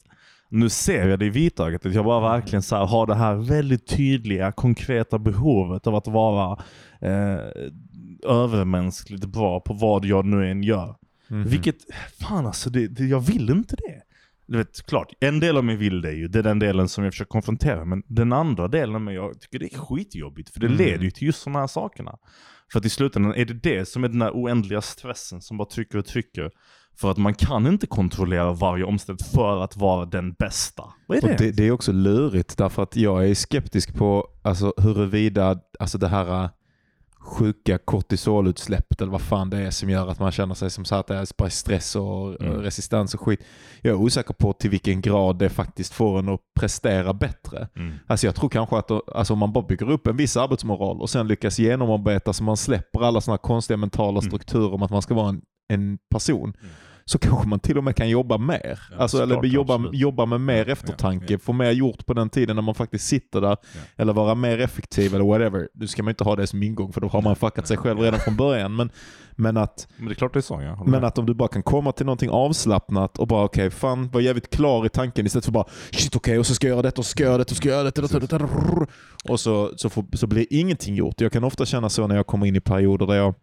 [0.50, 3.34] Nu ser jag det i vitögat, att jag bara verkligen så här, har det här
[3.34, 6.62] väldigt tydliga, konkreta behovet av att vara
[7.00, 7.38] eh,
[8.26, 10.96] övermänskligt bra på vad jag nu än gör.
[11.28, 11.44] Mhm.
[11.44, 11.76] Vilket,
[12.20, 14.02] fan alltså, det, det, jag vill inte det.
[14.48, 16.28] Du vet, klart, en del av mig vill det ju.
[16.28, 17.84] Det är den delen som jag försöker konfrontera.
[17.84, 20.50] Men den andra delen av mig, jag tycker det är skitjobbigt.
[20.50, 20.78] För det Mm.
[20.78, 22.16] leder ju till just de här sakerna.
[22.72, 25.68] För att i slutändan är det det som är den här oändliga stressen som bara
[25.68, 26.50] trycker och trycker.
[27.00, 30.84] För att man kan inte kontrollera varje omständighet för att vara den bästa.
[31.06, 31.36] Vad är det?
[31.38, 36.08] Det, det är också lurigt därför att jag är skeptisk på alltså, huruvida alltså, det
[36.08, 36.48] här
[37.28, 40.94] sjuka kortisolutsläppet eller vad fan det är som gör att man känner sig som så
[40.94, 42.60] att det är bara stress och Mm.
[42.60, 43.40] resistens och skit.
[43.82, 47.68] Jag är osäker på till vilken grad det faktiskt får en att prestera bättre.
[47.76, 47.92] Mm.
[48.06, 51.10] Alltså jag tror kanske att alltså om man bara bygger upp en viss arbetsmoral och
[51.10, 54.22] sen lyckas genomarbeta så man släpper alla sådana konstiga mentala Mm.
[54.30, 55.40] strukturer om att man ska vara en,
[55.72, 56.54] en person.
[56.60, 56.70] Mm.
[57.08, 58.80] Så kanske man till och med kan jobba mer.
[58.90, 60.00] Ja, alltså, eller jobba, absolut.
[60.00, 61.32] jobba med mer eftertanke.
[61.32, 61.38] ja.
[61.38, 63.56] Få mer gjort på den tiden när man faktiskt sitter där.
[63.96, 65.68] Eller vara mer effektiv eller whatever.
[65.74, 67.98] Nu ska man inte ha det som ingång för då har man fuckat sig själv
[67.98, 68.76] redan från början.
[68.76, 68.90] Men,
[69.36, 70.84] men, att, Men det är klart det är så, ja.
[70.86, 74.20] Men att om du bara kan komma till någonting avslappnat och bara okej, fan var
[74.20, 77.00] jävligt klar i tanken istället för bara shit okej och så ska jag göra detta
[77.00, 78.02] och så ska jag göra detta och så ska jag göra detta.
[78.02, 78.86] detta, detta, detta.
[79.28, 81.20] Och så, så, får, så blir ingenting gjort.
[81.20, 83.34] Jag kan ofta känna så när jag kommer in i perioder där jag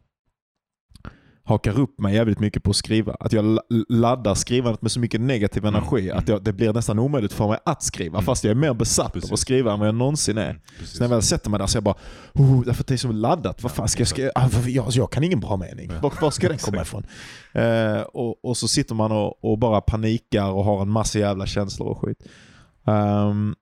[1.47, 3.13] hakar upp mig jävligt mycket på att skriva.
[3.19, 6.73] Att jag la- laddar skrivandet med så mycket negativ Mm, energi att jag, det blir
[6.73, 8.21] nästan omöjligt för mig att skriva.
[8.21, 9.31] Fast jag är mer besatt av Precis.
[9.31, 10.49] att skriva än vad jag någonsin är.
[10.49, 10.93] Mm, precis.
[10.97, 11.95] Så när jag väl sätter mig där så är jag bara,
[12.33, 13.63] oh, därför att det är så laddat.
[13.63, 14.31] Vad fan ska jag skriva?
[14.35, 15.91] Ah, jag, jag kan ingen bra mening.
[16.01, 17.05] Var, var ska den komma ifrån?
[17.53, 21.45] Eh, och, och så sitter man och, och bara panikar och har en massa jävla
[21.45, 22.17] känslor och skit.
[22.87, 23.55] Um,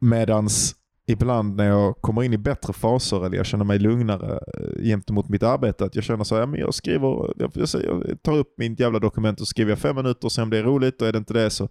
[0.00, 0.74] medans
[1.06, 5.28] ibland när jag kommer in i bättre faser eller jag känner mig lugnare eh, gentemot
[5.28, 8.54] mitt arbete, att jag känner så här, ja, men jag skriver, jag, jag, tar upp
[8.58, 11.08] mitt jävla dokument och skriver jag fem minuter och sen om det är roligt och
[11.08, 11.68] är det inte det så,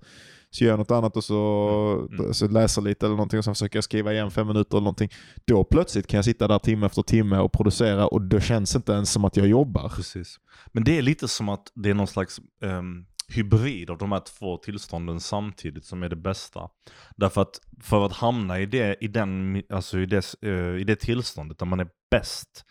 [0.49, 1.35] så gör jag något annat och så,
[1.95, 2.33] Mm, mm.
[2.33, 5.09] så läser lite eller någonting och sen försöker jag skriva igen fem minuter eller någonting.
[5.45, 8.91] Då plötsligt kan jag sitta där timme efter timme och producera och det känns inte
[8.91, 9.89] ens som att jag jobbar.
[9.89, 10.39] Precis.
[10.71, 14.19] Men det är lite som att det är någon slags ehm, hybrid av de här
[14.19, 16.69] två tillstånden samtidigt som är det bästa.
[17.15, 20.95] Därför att för att hamna i det, i den, alltså i det, eh, i det
[20.95, 22.65] tillståndet där man är bäst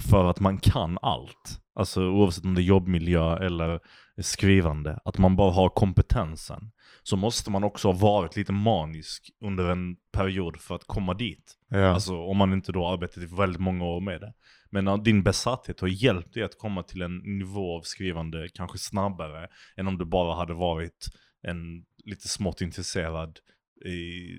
[0.00, 1.60] för att man kan allt.
[1.74, 3.80] Alltså oavsett om det är jobbmiljö eller
[4.18, 4.98] skrivande.
[5.04, 6.70] Att man bara har kompetensen.
[7.02, 11.58] Så måste man också ha varit lite manisk under en period för att komma dit.
[11.68, 11.86] Ja.
[11.86, 14.32] Alltså om man inte då arbetat i väldigt många år med det.
[14.72, 19.48] Men din besatthet har hjälpt dig att komma till en nivå av skrivande kanske snabbare
[19.76, 21.08] än om du bara hade varit
[21.42, 23.38] en lite smått intresserad,
[23.84, 23.90] i,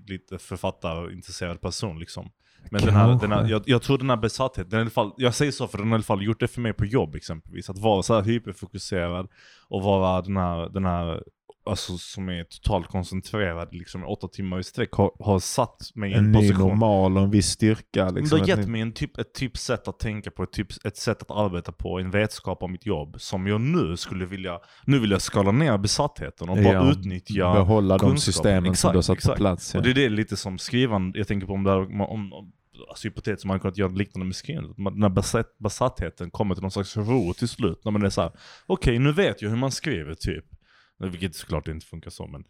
[0.08, 2.32] lite författarintresserad person liksom.
[2.72, 4.90] Men den här, den här, jag, jag tror den här besattheten, den har i alla
[4.90, 6.86] fall, jag säger så för den har i alla fall gjort det för mig på
[6.86, 7.70] jobb exempelvis.
[7.70, 9.28] Att vara så här hyperfokuserad
[9.68, 11.24] och vara den här, den här
[11.66, 16.14] alltså som är totalt koncentrerad liksom åtta timmar i sträck har, har satt mig i
[16.14, 16.68] en, en ny position.
[16.70, 18.10] normal och en viss styrka.
[18.10, 20.52] Liksom, det har ett gett mig en typ, ett typ sätt att tänka på, ett,
[20.52, 24.26] typ, ett sätt att arbeta på, en vetskap om mitt jobb som jag nu skulle
[24.26, 28.34] vilja, nu vill jag skala ner besattheten och bara Ja, utnyttja behålla de kunskapen.
[28.34, 29.38] systemen som du har Exakt, satt på exakt.
[29.38, 29.74] plats.
[29.74, 29.80] Ja.
[29.80, 32.02] Och det är det lite som skrivande, jag tänker på om det här, om,
[32.34, 32.52] om,
[32.90, 35.14] alltså hypotetiskt man kunnat göra liknande med skrivandet.
[35.16, 37.82] Besatt, besattheten kommer till någon slags ro till slut.
[37.86, 38.32] När man är såhär,
[38.66, 40.46] okej nu vet jag hur man skriver typ.
[41.00, 42.44] Vilket såklart inte funkar så men.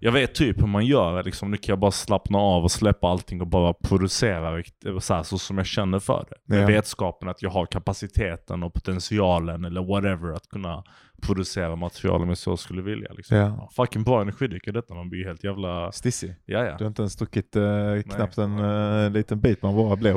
[0.00, 3.08] Jag vet typ hur man gör, liksom, nu kan jag bara slappna av och släppa
[3.08, 4.62] allting och bara producera
[5.00, 6.54] så, här, så som jag känner för det.
[6.54, 6.66] Med Ja.
[6.66, 10.84] vetskapen att jag har kapaciteten och potentialen eller whatever att kunna
[11.22, 13.12] producera material om jag så skulle vilja.
[13.12, 13.36] Liksom.
[13.36, 13.44] Ja.
[13.46, 15.92] Ja, fucking bra energidryck är detta, man blir helt jävla...
[15.92, 16.34] Stissig.
[16.44, 16.76] Ja, ja.
[16.78, 17.62] Du har inte ens druckit eh,
[18.14, 20.14] knappt en eh, liten bit, man bara blir!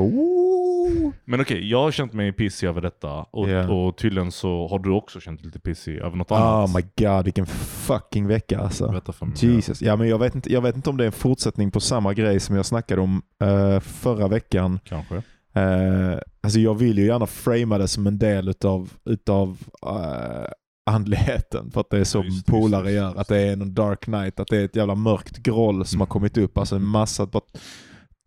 [1.26, 3.70] Men okej, jag har känt mig pissig över detta och, Ja.
[3.72, 6.76] och tydligen så har du också känt dig lite pissig över något Oh annat.
[6.76, 8.88] my god, vilken fucking vecka alltså.
[8.88, 9.36] Berätta för mig.
[9.40, 9.82] Jesus.
[9.82, 12.14] Ja, men jag, vet inte, jag vet inte om det är en fortsättning på samma
[12.14, 14.80] grej som jag snackade om eh, förra veckan.
[14.84, 15.16] Kanske.
[15.54, 20.52] Eh, alltså jag vill ju gärna framea det som en del utav, utav eh,
[20.86, 21.72] andligheten.
[21.72, 23.16] För att det är så just polare gör.
[23.16, 24.40] Att det är en dark night.
[24.40, 26.00] Att det är ett jävla mörkt groll som Mm.
[26.00, 26.58] har kommit upp.
[26.58, 27.42] Alltså en massa bara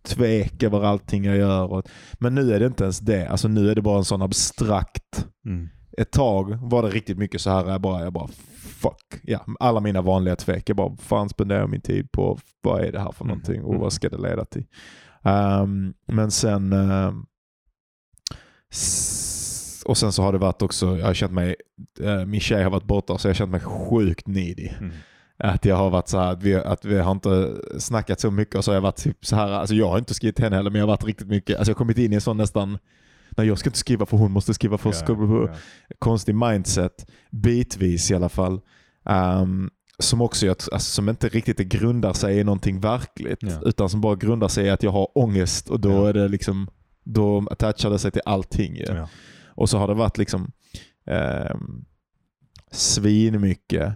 [0.09, 1.83] tvek över allting jag gör.
[2.19, 3.27] Men nu är det inte ens det.
[3.27, 5.69] Alltså nu är det bara en sån abstrakt Mm.
[5.99, 7.67] ett tag var det riktigt mycket så här.
[7.71, 9.21] Jag bara, jag bara fuck.
[9.23, 10.69] Ja, alla mina vanliga tvek.
[10.69, 12.38] Jag bara, fan spenderar jag min tid på?
[12.62, 13.29] Vad är det här för Mm.
[13.37, 13.81] någonting och Mm.
[13.81, 14.64] vad ska det leda till?
[15.23, 16.73] Ehm, men sen
[18.73, 21.57] s- och sen så har det varit också, jag har känt mig,
[22.01, 24.69] eh, min tjej har varit borta så jag har känt mig sjukt needy.
[24.81, 24.93] Mm.
[25.38, 28.55] Att jag har varit så här, att vi, att vi har inte snackat så mycket
[28.55, 30.70] och så har jag varit typ så här, alltså jag har inte skrivit henne heller
[30.70, 32.79] men jag har varit riktigt mycket, alltså jag har kommit in i en sån nästan,
[33.31, 35.55] nej jag ska inte skriva för hon måste skriva för Ja, ja.
[35.99, 38.61] konstig mindset, bitvis i alla fall.
[39.07, 43.42] Ehm, som också alltså, som inte riktigt grundar sig i någonting verkligt.
[43.42, 43.61] Ja.
[43.64, 46.68] Utan som bara grundar sig i att jag har ångest och då är det liksom,
[47.05, 48.79] då attachar det sig till allting.
[49.47, 50.53] Och så har det varit liksom
[51.55, 51.85] um,
[52.70, 53.94] svinmycket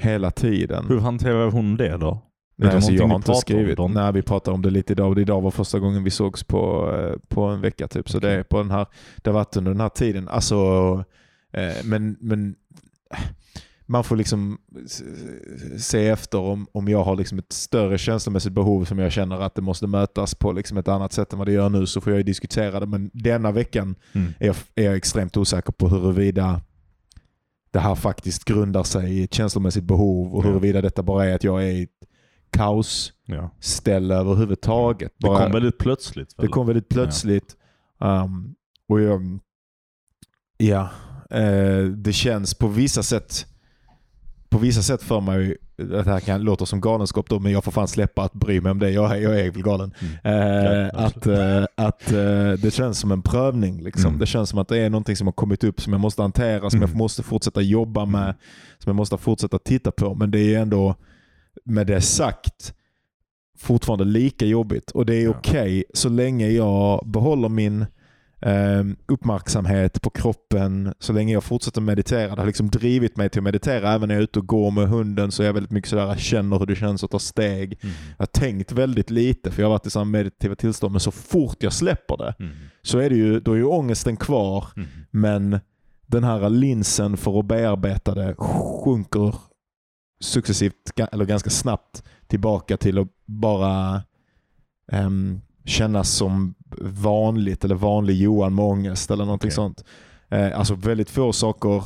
[0.00, 0.86] hela tiden.
[0.88, 2.26] Hur hanterar hon det då?
[2.56, 3.76] Nej, det alltså, jag har inte om skrivit.
[3.76, 3.88] då?
[3.88, 5.12] Nej, vi pratade om det lite idag.
[5.12, 8.08] och Idag var första gången vi sågs på, eh, på en vecka typ.
[8.10, 8.30] Så Okej.
[8.30, 8.86] det, är på den här,
[9.16, 10.28] det har varit under den här tiden.
[10.28, 10.56] Alltså,
[11.52, 12.54] eh, men, men
[13.86, 14.58] man får liksom
[15.78, 19.54] se efter om, om jag har liksom ett större känslomässigt behov som jag känner att
[19.54, 22.12] det måste mötas på liksom ett annat sätt än vad det gör nu så får
[22.12, 22.86] jag ju diskutera det.
[22.86, 24.32] Men denna veckan Mm.
[24.38, 26.60] är jag, är jag extremt osäker på huruvida
[27.70, 30.48] det här faktiskt grundar sig i ett känslomässigt behov och Ja.
[30.48, 32.08] huruvida detta bara är att jag är i ett
[32.50, 34.20] kaosställe Ja.
[34.20, 35.12] överhuvudtaget.
[35.18, 36.36] Det Bara- kom väldigt plötsligt.
[36.36, 36.50] det väl?
[36.50, 37.56] kom väldigt plötsligt.
[37.98, 38.54] Um,
[38.88, 39.38] och jag,
[40.58, 40.88] ja,
[41.30, 43.46] eh, det känns på vissa sätt
[44.50, 47.72] på vissa sätt för mig, det här kan låta som galenskap då, men jag får
[47.72, 48.90] fan släppa att bry mig om det.
[48.90, 49.94] Jag, jag är väl galen.
[50.00, 50.14] Mm.
[50.24, 53.82] Eh, Ja, att eh, att eh, det känns som en prövning.
[53.82, 54.06] Liksom.
[54.08, 54.18] Mm.
[54.20, 56.70] Det känns som att det är någonting som har kommit upp som jag måste hantera,
[56.70, 56.90] som Mm.
[56.90, 58.34] jag måste fortsätta jobba med, Mm.
[58.78, 60.14] som jag måste fortsätta titta på.
[60.14, 60.94] Men det är ändå,
[61.64, 62.74] med det sagt,
[63.58, 64.90] fortfarande lika jobbigt.
[64.90, 65.30] Och det är Ja.
[65.30, 67.86] okej så länge jag behåller min
[69.06, 72.34] uppmärksamhet på kroppen, så länge jag fortsätter meditera.
[72.34, 73.92] Det har liksom drivit mig till att meditera.
[73.92, 76.06] Även när jag är ute och går med hunden så är jag väldigt mycket sådär,
[76.06, 77.78] jag känner hur det känns att ta steg.
[77.82, 77.94] Mm.
[78.18, 80.92] Jag har tänkt väldigt lite för jag har varit i samma meditativa tillstånd.
[80.92, 82.52] Men så fort jag släpper det Mm.
[82.82, 84.66] så är det ju, då är ju ångesten kvar.
[84.76, 84.88] Mm.
[85.10, 85.60] Men
[86.06, 89.34] den här linsen för att bearbeta det sjunker
[90.20, 94.02] successivt, eller ganska snabbt, tillbaka till att bara
[94.92, 99.54] um, kännas som vanligt eller vanlig Johan med ångest eller någonting Okej.
[99.54, 99.84] sånt.
[100.28, 101.84] Eh, alltså väldigt få saker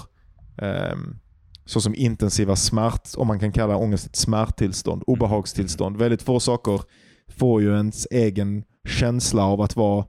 [0.92, 1.18] um,
[1.66, 5.96] såsom intensiva smärt, om man kan kalla ångest ett smärttillstånd, obehagstillstånd.
[5.96, 6.80] Väldigt få saker
[7.28, 10.04] får ju ens egen känsla av att vara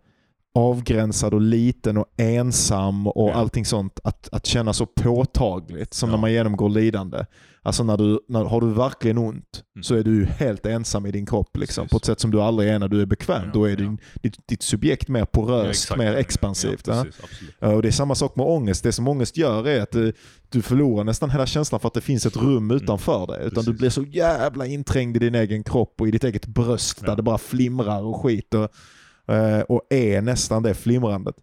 [0.56, 3.34] avgränsad och liten och ensam och Ja.
[3.34, 6.16] allting sånt att, att känna så påtagligt som Ja.
[6.16, 7.26] när man genomgår lidande.
[7.66, 9.84] Alltså när du, när, har du verkligen ont Mm.
[9.84, 11.92] så är du helt ensam i din kropp liksom, Precis.
[11.92, 13.42] på ett sätt som du aldrig är när du är bekväm.
[13.46, 13.76] Ja, Då är ja.
[13.76, 16.00] din, ditt, ditt subjekt mer Ja, poröst, exakt.
[16.00, 16.88] mer Ja, expansivt.
[16.88, 17.22] Ja, precis.
[17.60, 18.84] Ja, Och Det är samma sak med ångest.
[18.84, 20.08] Det som ångest gör är att eh,
[20.50, 23.48] du förlorar nästan hela känslan för att det finns ett rum utanför dig.
[23.48, 23.78] Utan du Mm.
[23.78, 27.08] Blir så jävla inträngd i din egen kropp och i ditt eget bröst Ja.
[27.08, 28.54] där det bara flimrar och skit.
[28.54, 31.36] Och, eh, och är nästan det flimrandet.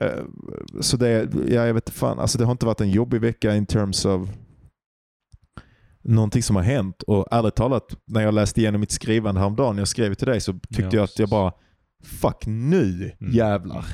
[0.00, 0.10] Eh,
[0.80, 2.18] Så det, ja, jag vet inte fan.
[2.18, 4.28] Alltså det har inte varit en jobbig vecka in terms of
[6.10, 7.02] någonting som har hänt.
[7.02, 10.52] Och ärligt talat, när jag läste igenom mitt skrivande häromdagen, jag skrev till dig, så
[10.52, 11.52] tyckte Ja, jag att jag bara
[12.04, 13.32] Fuck nu Mm.
[13.32, 13.84] jävlar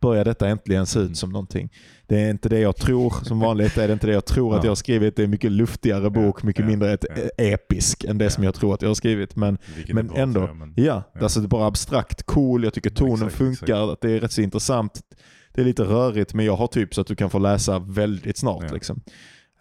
[0.00, 1.14] börjar detta äntligen se ut Mm.
[1.14, 1.68] som någonting.
[2.06, 4.56] Det är inte det jag tror, som vanligt är det inte det jag tror att
[4.56, 4.64] Ja.
[4.66, 5.16] jag har skrivit.
[5.16, 7.44] Det är en mycket luftigare bok, mycket ja, mindre ett, ja.
[7.44, 8.30] episk än det Ja.
[8.30, 9.36] som jag tror att jag har skrivit.
[9.36, 9.58] Men,
[9.92, 11.20] men ändå, jag, men- ja, Ja.
[11.22, 13.92] Alltså det är bara abstrakt, cool, jag tycker tonen exakt, funkar, exakt.
[13.92, 15.00] att det är rätt så intressant.
[15.54, 18.38] Det är lite rörigt men jag har typ så att du kan få läsa väldigt
[18.38, 18.64] snart.
[18.68, 18.74] Ja.
[18.74, 19.00] Liksom.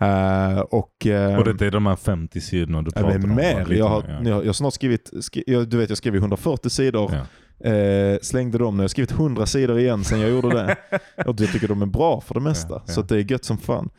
[0.02, 3.36] Eh, och, eh, Och det är de här 50 sidorna du Ja, pratar om?
[3.36, 3.72] mer.
[3.74, 6.14] Jag har, mer, jag, har- jag har snart skrivit, skri, jag, du vet jag skrev
[6.16, 7.12] ju 140 sidor,
[7.60, 7.70] Ja.
[7.70, 8.82] eh, slängde dem nu.
[8.82, 10.78] Jag har skrivit 100 sidor igen sen jag gjorde det.
[11.26, 12.74] och jag tycker de är bra för det mesta.
[12.74, 12.94] Ja, ja.
[12.94, 13.90] Så det är gött som fan.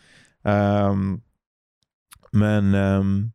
[0.44, 1.20] Ehm,
[2.32, 3.32] men ehm,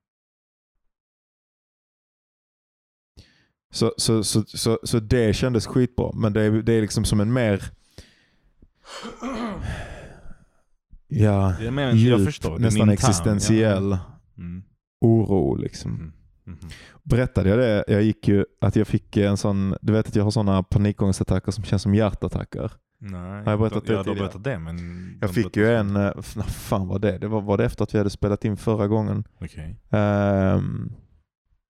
[3.73, 6.12] så, så, så, så, så det kändes skitbra.
[6.13, 7.63] Men det det är liksom som en mer
[11.08, 12.60] Ja, Det är mer, jag djup, förstår.
[12.60, 14.00] Nästan existentiell Ja.
[14.38, 14.63] Mm.
[15.02, 15.91] oro liksom.
[15.96, 16.12] Mm.
[16.46, 16.58] Mhm.
[17.04, 17.84] Berättade jag det?
[17.88, 21.52] Jag gick ju att jag fick en sån, du vet att jag har såna panikångestattacker
[21.52, 22.72] som känns som hjärtattacker.
[23.00, 24.78] Nej, jag berättat det ja, du har berättat det men...
[25.22, 27.17] Jag fick ju en, eh, f- när fan var det?
[27.17, 29.24] Det var, var det efter att vi hade spelat in förra gången?
[29.41, 29.76] Okej.
[29.89, 30.91] Ehm,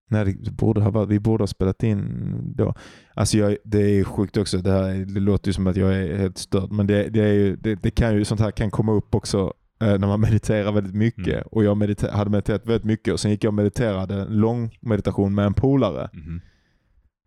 [0.08, 2.74] nej, det borde ha varit, vi borde ha spelat in då.
[3.14, 6.18] Alltså jag, det är sjukt också, det, här, det låter ju som att jag är
[6.18, 8.92] helt störd, men det, det, är ju, det, det kan ju, sånt här kan komma
[8.92, 11.28] upp också eh, när man mediterar väldigt mycket.
[11.28, 11.48] Mm.
[11.52, 14.78] Och jag mediter, hade mediterat väldigt mycket och sen gick jag och mediterade en lång
[14.82, 16.10] meditation med en polare.
[16.14, 16.42] Mhm.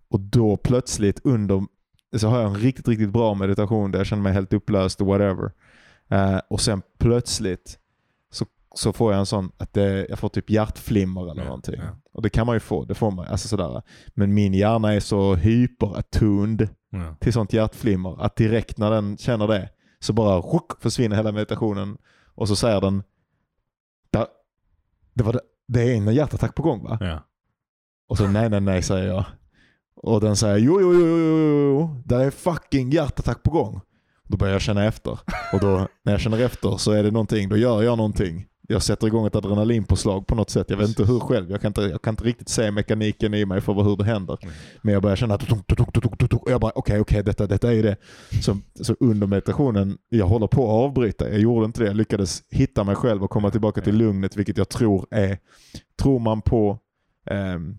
[0.09, 1.63] Och då plötsligt under,
[2.17, 5.07] så har jag en riktigt, riktigt bra meditation där jag känner mig helt upplöst och
[5.07, 5.53] whatever.
[6.09, 7.79] Eh, och sen plötsligt
[8.75, 11.75] så, får jag en sån, att det, jag får typ hjärtflimmer eller Ja, någonting.
[11.79, 11.97] ja.
[12.13, 13.27] Och det kan man ju få, det får man.
[13.27, 13.83] Alltså sådär.
[14.15, 17.15] Men min hjärna är så hyperattuned Ja.
[17.21, 19.69] till sånt hjärtflimmer att direkt när den känner det
[20.01, 21.99] så bara ruck, försvinner hela meditationen
[22.35, 23.03] och så säger den
[24.13, 24.27] "Där-
[25.15, 26.99] det, var det, det är en hjärtattack på gång va?
[27.01, 27.19] Ja.
[28.09, 29.25] Och så nej, nej, nej säger jag.
[29.95, 32.03] Och den säger jo, jo, jo, jo, jo.
[32.05, 33.81] det är fucking hjärtattack på gång.
[34.25, 35.19] Då börjar jag känna efter.
[35.53, 38.47] Och då när jag känner efter så är det någonting, då gör jag någonting.
[38.71, 40.71] Jag sätter igång ett adrenalinpåslag på något sätt.
[40.71, 41.51] Jag vet inte hur själv.
[41.51, 44.39] Jag kan inte, jag kan inte riktigt se mekaniken i mig för hur det händer.
[44.43, 44.55] Mm.
[44.83, 45.53] Men jag börjar känna att
[46.33, 47.97] och jag bara okej, okej, detta, detta är det.
[48.43, 51.31] Så, så under meditationen, jag håller på att avbryta.
[51.31, 51.87] Jag gjorde inte det.
[51.87, 55.39] Jag lyckades hitta mig själv och komma tillbaka till lugnet, vilket jag tror är,
[56.03, 56.79] tror man på
[57.31, 57.79] ehm,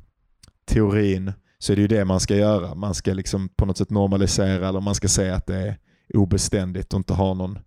[0.65, 2.75] teorin så är det ju det man ska göra.
[2.75, 5.77] Man ska liksom på något sätt normalisera eller man ska säga att det är
[6.13, 7.59] obeständigt och inte har någon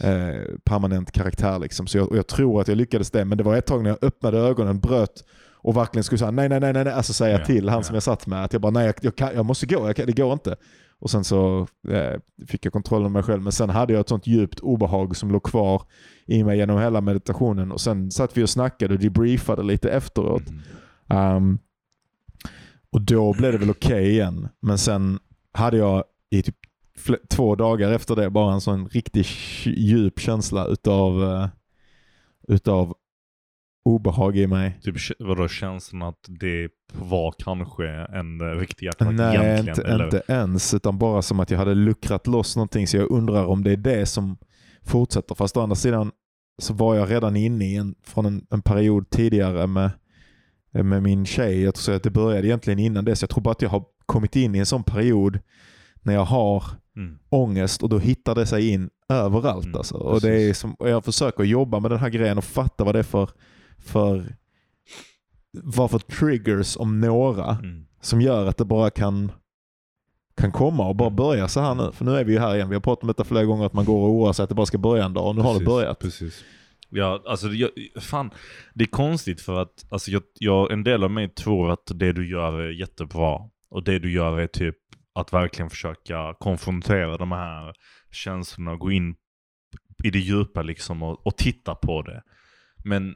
[0.00, 1.58] eh, permanent karaktär.
[1.58, 1.86] Liksom.
[1.86, 3.90] Så jag, och jag tror att jag lyckades det, men det var ett tag när
[3.90, 5.24] jag öppnade ögonen, bröt
[5.62, 7.82] och verkligen skulle säga nej, nej, nej, nej, alltså säga Ja, till han ja.
[7.82, 9.96] som jag satt med att jag bara nej, jag, jag, kan, jag måste gå, jag
[9.96, 10.56] kan, det går inte.
[10.98, 14.08] Och sen så eh, fick jag kontroll över mig själv, men sen hade jag ett
[14.08, 15.82] sånt djupt obehag som låg kvar
[16.26, 20.42] i mig genom hela meditationen och sen satt vi och snackade och debriefade lite efteråt.
[21.10, 21.36] Mm.
[21.36, 21.58] Um,
[22.90, 24.48] och då blev det väl okej igen.
[24.60, 25.18] Men sen
[25.52, 26.56] hade jag i typ
[27.30, 29.26] två dagar efter det bara en sån riktigt
[29.64, 31.48] djup känsla utav, uh,
[32.48, 32.94] utav
[33.84, 34.78] obehag i mig.
[34.82, 39.68] Typ vadå känslan att det var kanske en eh, riktig hjärtattack Nej, egentligen?
[39.68, 40.04] inte, eller?
[40.04, 40.74] inte ens.
[40.74, 42.86] Utan bara som att jag hade luckrat loss någonting.
[42.86, 44.36] Så jag undrar om det är det som
[44.82, 45.34] fortsätter.
[45.34, 46.12] Fast å andra sidan
[46.58, 49.90] så var jag redan inne i en, från en, en period tidigare med,
[50.70, 51.62] med min tjej.
[51.62, 53.16] Jag tror att det började egentligen innan det.
[53.16, 55.38] Så jag tror bara att jag har kommit in i en sån period
[56.02, 56.64] när jag har
[56.96, 57.18] Mm.
[57.28, 59.64] ångest och då hittar det sig in överallt.
[59.64, 59.94] Mm, alltså.
[59.96, 60.58] och det är precis.
[60.58, 63.30] som, jag försöker jobba med den här grejen och fatta vad det är för,
[63.78, 64.36] för,
[65.62, 67.86] vad för triggers om några Mm.
[68.00, 69.32] som gör att det bara kan,
[70.36, 71.16] kan komma och bara Mm.
[71.16, 71.92] börja så här nu.
[71.92, 72.68] För nu är vi ju här igen.
[72.68, 74.54] Vi har pratat om detta flera gånger att man går och oroar sig att det
[74.54, 75.98] bara ska börja en dag och nu har det Precis, börjat.
[75.98, 76.44] Precis.
[76.94, 78.30] Ja, alltså jag, fan,
[78.74, 82.12] det är konstigt för att alltså jag, jag, en del av mig tror att det
[82.12, 83.38] du gör är jättebra.
[83.70, 84.76] Och det du gör är typ
[85.14, 87.74] att verkligen försöka konfrontera de här
[88.10, 89.14] känslorna och gå in
[90.04, 92.22] i det djupa liksom och, och titta på det.
[92.84, 93.14] Men,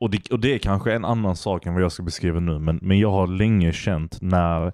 [0.00, 2.58] och det, och det är kanske en annan sak än vad jag ska beskriva nu,
[2.58, 4.72] men, men jag har länge känt när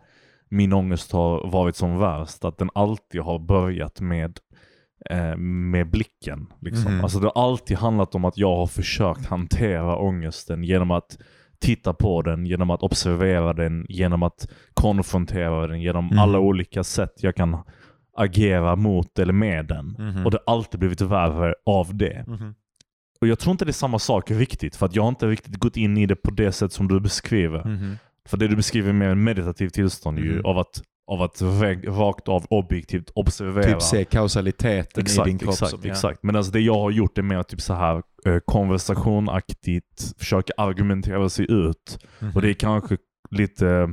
[0.48, 4.38] min ångest har varit som värst att den alltid har börjat med
[5.10, 6.46] eh, med blicken.
[6.60, 6.94] Liksom.
[6.94, 7.04] Mhm.
[7.04, 11.18] Alltså det har alltid handlat om att jag har försökt hantera ångesten genom att
[11.64, 16.18] titta på den, genom att observera den, genom att konfrontera den, genom Mhm.
[16.18, 17.56] alla olika sätt jag kan
[18.16, 19.86] agera mot eller med den.
[19.98, 20.24] Mhm.
[20.24, 22.24] Och det har alltid blivit värre av det.
[22.26, 22.54] Mhm.
[23.20, 25.56] Och jag tror inte det är samma sak riktigt, för att jag har inte riktigt
[25.56, 27.64] gått in i det på det sätt som du beskriver.
[27.64, 27.96] Mhm.
[28.28, 30.44] För det du beskriver är mer en meditativ tillstånd ju, Mhm.
[30.46, 31.42] av att, av att
[31.86, 33.64] rakt av objektivt observera.
[33.72, 35.52] Typ se kausaliteten Exakt, i din kropp.
[35.52, 35.90] exakt, som- ja.
[35.90, 36.22] exakt.
[36.22, 38.02] Men alltså det jag har gjort är mer typ så här
[38.44, 41.98] konversationaktigt, försöka argumentera sig ut.
[42.20, 42.32] Mhm.
[42.34, 42.96] Och det är kanske
[43.30, 43.88] lite, eh,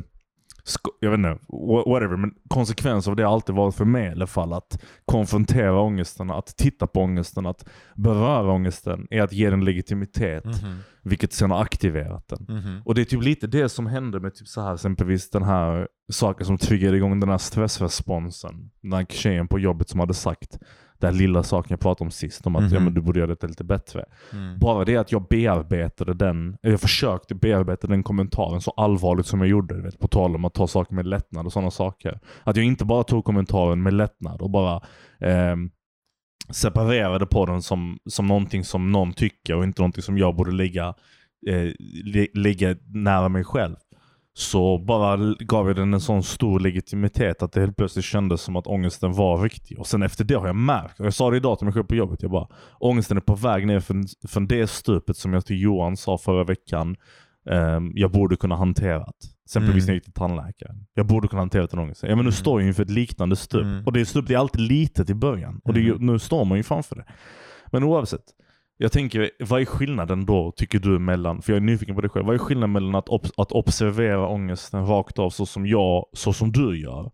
[0.99, 4.11] jag vet inte, wha- whatever, men konsekvens av det har alltid varit för mig i
[4.11, 9.49] alla fall att konfrontera ångesten, att titta på ångesten, att beröra ångesten är att ge
[9.49, 10.77] den legitimitet, Mhm.
[11.03, 12.45] vilket sen har aktiverat den.
[12.49, 12.81] Mhm.
[12.85, 15.87] Och det är typ lite det som hände med typ så här exempelvis den här
[16.11, 18.71] saken som triggade igång den här stressresponsen.
[18.81, 20.59] Den här tjejen på jobbet som hade sagt
[21.01, 22.73] den lilla saken jag pratade om sist, om att Mhm.
[22.73, 24.05] ja, men du borde göra detta lite bättre.
[24.33, 24.59] Mm.
[24.59, 29.49] Bara det att jag bearbetade den, jag försökte bearbeta den kommentaren så allvarligt som jag
[29.49, 32.19] gjorde, vet, på tal om att ta saker med lättnad och sådana saker.
[32.43, 34.81] Att jag inte bara tog kommentaren med lättnad och bara
[35.19, 35.69] ehm,
[36.49, 40.51] separerade på den som, som någonting som någon tycker och inte någonting som jag borde
[40.51, 40.87] ligga,
[41.47, 41.71] eh,
[42.03, 43.75] li, ligga nära mig själv.
[44.33, 48.55] Så bara gav jag den en sån stor legitimitet att det helt plötsligt kändes som
[48.55, 49.79] att ångesten var riktig.
[49.79, 51.83] Och sen efter det har jag märkt, och jag sa det idag till mig själv
[51.83, 52.47] på jobbet, jag bara
[52.79, 56.43] ångesten är på väg ner från, från det stupet som jag till Johan sa förra
[56.43, 56.95] veckan
[57.49, 59.05] ehm, jag borde kunna hantera.
[59.45, 59.85] Exempelvis Mm.
[59.85, 60.85] när jag gick till tandläkaren.
[60.93, 62.09] Jag borde kunna hantera den ångesten.
[62.09, 62.31] Ja men nu Mm.
[62.37, 63.61] står jag inför ett liknande stup.
[63.61, 63.85] Mm.
[63.85, 65.61] Och det stupet är alltid litet i början.
[65.63, 66.05] Och det Mm.
[66.05, 67.05] nu står man ju framför det.
[67.71, 68.23] Men oavsett.
[68.83, 72.09] Jag tänker, vad är skillnaden då, tycker du, mellan, för jag är nyfiken på det
[72.09, 76.05] själv, vad är skillnaden mellan att, ob- att observera ångesten rakt av så som jag,
[76.13, 77.11] så som du gör,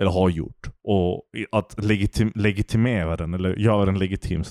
[0.00, 4.42] eller har gjort, och att legitim, legitimera den, eller göra den legitim,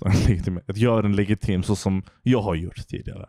[0.67, 3.25] att göra den legitim så som jag har gjort tidigare?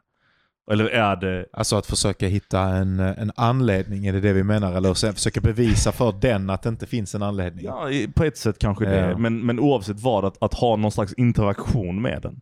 [0.70, 4.72] Eller är det, Alltså att försöka hitta en, en anledning, är det det vi menar?
[4.74, 7.64] Eller sen försöka bevisa för den att det inte finns en anledning?
[7.64, 9.18] ja på ett sätt kanske det, Ja.
[9.18, 12.40] men, men oavsett vad, att, att ha någon slags interaktion med den.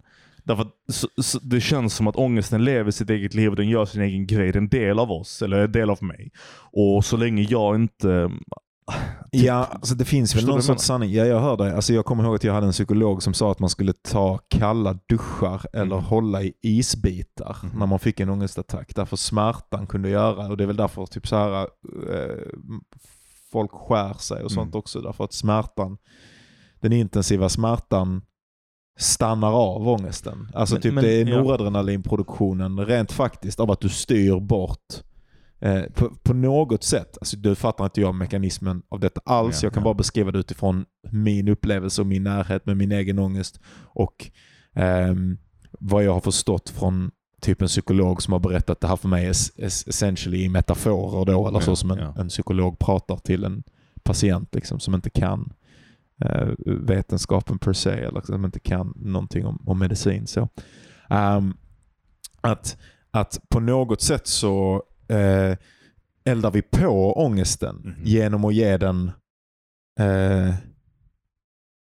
[0.49, 3.85] Därför så, så, det känns som att ångesten lever sitt eget liv och den gör
[3.87, 4.53] sin egen grej.
[4.53, 6.31] Det är en del av oss, eller en del av mig.
[6.73, 8.31] Och så länge jag inte...
[9.31, 11.13] Ja, alltså det finns väl någon sorts sanning.
[11.13, 11.73] Ja, jag hör dig.
[11.73, 14.39] Alltså jag kommer ihåg att jag hade en psykolog som sa att man skulle ta
[14.49, 16.05] kalla duschar eller Mm.
[16.05, 17.79] hålla i isbitar Mhm.
[17.79, 18.95] när man fick en ångestattack.
[18.95, 22.49] Därför smärtan kunde göra, och det är väl därför typ så här, eh,
[23.53, 24.79] folk skär sig och sånt Mm.
[24.79, 25.01] också.
[25.01, 25.99] Därför att smärtan,
[26.81, 28.23] den intensiva smärtan
[28.99, 30.49] stannar av ångesten.
[30.55, 34.87] Alltså Men- typ men- det är noradrenalinproduktionen rent faktiskt av att du styr bort
[35.61, 37.19] eh, på, på något sätt.
[37.21, 39.63] Alltså du fattar inte jag mekanismen av detta alls.
[39.63, 39.85] Ja, jag kan ja.
[39.85, 43.61] bara beskriva det utifrån min upplevelse och min närhet med min egen ångest.
[43.85, 44.31] Och
[44.75, 45.39] ehm,
[45.81, 49.27] vad jag har förstått från typ en psykolog som har berättat det här för mig
[49.31, 52.15] es- es- essentially i metaforer då, eller så som en, ja.
[52.19, 53.63] en psykolog pratar till en
[54.03, 55.58] patient liksom, som inte kan eh,
[56.67, 60.27] vetenskapen per se, eller som inte kan någonting om, om medicin.
[60.27, 60.49] Så.
[61.11, 61.55] Ehm,
[62.41, 62.77] att,
[63.11, 65.57] att på något sätt så eh,
[66.25, 67.95] eldar vi på ångesten Mhm.
[68.05, 69.11] genom att ge den
[70.01, 70.55] eh,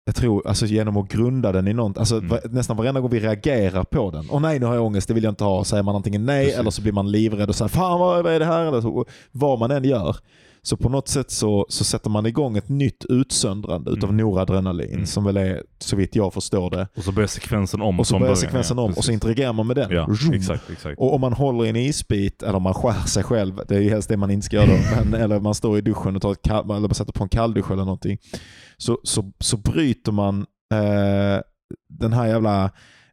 [0.06, 1.98] jag tror, alltså genom att grunda den i något.
[1.98, 2.38] Alltså Mm.
[2.50, 4.26] nästan varenda gång vi reagerar på den.
[4.32, 5.64] Åh nej, nu har jag ångest, det vill jag inte ha.
[5.64, 6.60] Säger man antingen nej Precis.
[6.60, 8.66] eller så blir man livrädd och säger fan vad vad är det här?
[8.66, 10.18] Eller så, vad man än gör.
[10.62, 14.18] Så på något sätt så, så sätter man igång ett nytt utsöndrande utav Mm.
[14.26, 15.05] noradrenalin Mm.
[15.05, 16.88] som väl är, så vitt jag förstår det.
[16.97, 18.38] Och så börjar sekvensen om Och så börjar början.
[18.38, 19.91] sekvensen ja, om och så interagerar man med den.
[19.91, 20.99] Ja, exakt, exakt.
[20.99, 23.80] Och om man håller i en isbit, eller om man skär sig själv, det är
[23.82, 26.22] ju helst det man inte ska göra då, men, eller man står i duschen och
[26.22, 28.18] tar ett kall, eller sätter på en kalldusch eller någonting,
[28.78, 31.41] så, så, så bryter man eh,
[31.89, 32.64] den här jävla,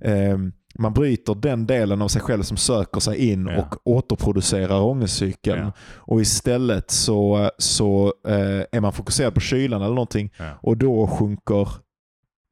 [0.00, 0.38] eh,
[0.78, 3.60] man bryter den delen av sig själv som söker sig in Ja.
[3.62, 5.60] och återproducerar ångestcykeln.
[5.60, 5.72] Ja.
[5.94, 10.50] Och istället så, så eh, är man fokuserad på kylan eller någonting Ja.
[10.62, 11.68] och då sjunker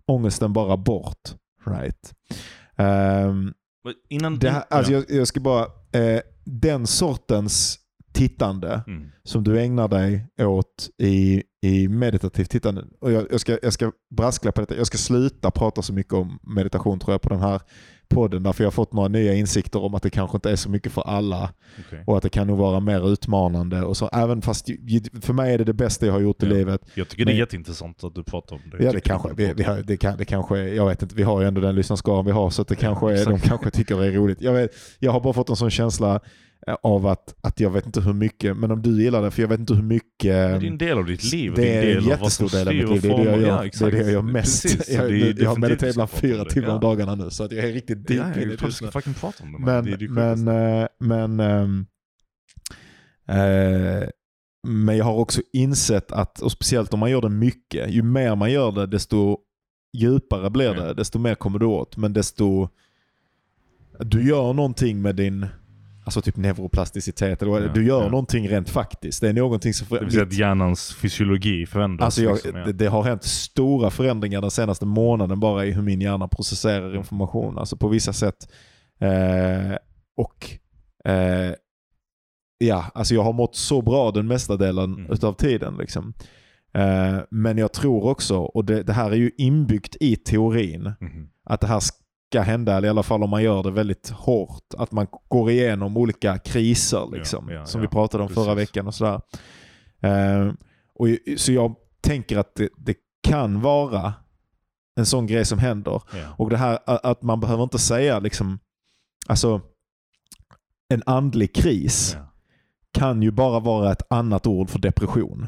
[0.06, 1.34] ångesten bara bort.
[1.66, 2.12] Right.
[3.84, 4.38] Men Innan...
[4.38, 5.02] det här, alltså ja.
[5.08, 5.62] jag, jag ska bara,
[5.92, 7.78] eh, den sortens
[8.12, 9.08] tittande Mm.
[9.24, 12.84] som du ägnar dig åt i, i meditativt tittande.
[13.00, 14.76] Och jag, jag, ska, jag ska brasklappa detta.
[14.76, 17.60] Jag ska sluta prata så mycket om meditation tror jag på den här
[18.08, 18.42] podden.
[18.42, 20.92] Därför jag har fått några nya insikter om att det kanske inte är så mycket
[20.92, 21.50] för alla.
[21.86, 22.02] Okej.
[22.06, 23.82] Och att det kan nog vara mer utmanande.
[23.82, 24.66] Och så, även fast
[25.22, 26.52] för mig är det det bästa jag har gjort i Ja.
[26.52, 26.80] livet.
[26.94, 28.84] Jag tycker det är Men- jätteintressant att du pratar om det.
[28.84, 31.40] Ja, det kanske, vi, vi har, det, kan, det kanske, jag vet inte, vi har
[31.40, 34.12] ju ändå den lyssnarskaran vi har så det kanske är, de kanske tycker det är
[34.12, 34.40] roligt.
[34.40, 36.20] Jag, vet, jag har bara fått en sån känsla
[36.82, 39.48] av att, att jag vet inte hur mycket, men om du gillar det, för jag
[39.48, 40.10] vet inte hur mycket...
[40.20, 41.52] Det är en del av ditt liv.
[41.56, 43.02] Det en är del en av vad jättestor del av mitt liv.
[43.02, 44.62] Det är det jag gör, Ja, det är det jag gör mest.
[44.62, 46.50] Precis, jag, det jag har mediterat ibland fyra det.
[46.50, 46.80] timmar om Ja.
[46.80, 49.42] dagarna nu, så att jag är riktigt deep Ja, in i det ska fucking prata
[49.44, 49.58] om det.
[49.58, 51.86] Men, det det men, eh, men, ehm,
[53.28, 54.08] eh,
[54.66, 58.34] men jag har också insett att, och speciellt om man gör det mycket, ju mer
[58.36, 59.38] man gör det desto
[59.96, 60.94] djupare blir det, Ja.
[60.94, 61.96] desto mer kommer du åt.
[61.96, 62.68] Men desto...
[64.00, 65.46] Du gör någonting med din
[66.04, 67.42] alltså typ neuroplasticitet.
[67.42, 67.60] Eller.
[67.60, 68.08] Ja, du gör ja.
[68.10, 69.20] någonting rent faktiskt.
[69.20, 69.86] Det är någonting som...
[69.90, 72.04] Det vill säga att hjärnans fysiologi förändras.
[72.04, 72.64] Alltså jag, liksom, ja.
[72.66, 76.96] det, det har hänt stora förändringar den senaste månaden bara i hur min hjärna processerar
[76.96, 77.58] information.
[77.58, 78.52] Alltså på vissa sätt.
[79.00, 79.76] Eh,
[80.16, 80.50] och
[81.10, 81.54] eh,
[82.58, 85.12] ja, alltså jag har mått så bra den mesta delen Mm.
[85.12, 85.76] utav tiden.
[85.76, 86.14] Liksom.
[86.74, 91.28] Eh, men jag tror också, och det, det här är ju inbyggt i teorin, Mhm.
[91.44, 91.80] att det här
[92.34, 94.74] ska hända, eller i alla fall om man gör det väldigt hårt.
[94.78, 98.68] Att man går igenom olika kriser liksom, Ja, ja, som vi pratade om förra Precis.
[98.68, 99.20] veckan och sådär.
[100.00, 100.52] Eh,
[100.94, 102.96] och, så jag tänker att det, det
[103.28, 104.14] kan vara
[104.96, 106.02] en sån grej som händer.
[106.36, 108.58] Och det här att man behöver inte säga liksom,
[109.28, 109.60] alltså
[110.88, 112.16] en andlig kris
[112.92, 115.46] kan ju bara vara ett annat ord för depression.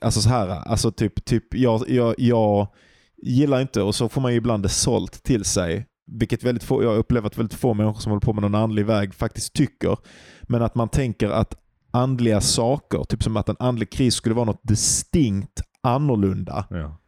[0.00, 2.68] Alltså så här, alltså typ, typ jag, jag, jag
[3.22, 6.82] gillar inte, och så får man ju ibland det sålt till sig, vilket väldigt få,
[6.82, 9.52] jag har upplevt att väldigt få människor som håller på med någon andlig väg faktiskt
[9.52, 9.98] tycker.
[10.42, 11.54] Men att man tänker att
[11.90, 16.98] andliga saker, typ som att en andlig kris skulle vara något distinkt annorlunda Ja.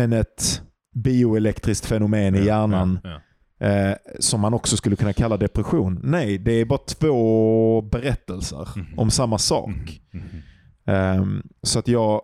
[0.00, 0.62] än ett
[0.94, 3.20] bioelektriskt fenomen i hjärnan Ja.
[3.66, 6.00] eh, som man också skulle kunna kalla depression.
[6.02, 8.98] Nej, det är bara två berättelser Mhm.
[8.98, 9.68] om samma sak.
[10.10, 10.22] Mhm.
[10.24, 10.42] Mhm.
[10.86, 12.20] Ehm, så att jag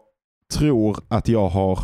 [0.53, 1.79] tror att jag har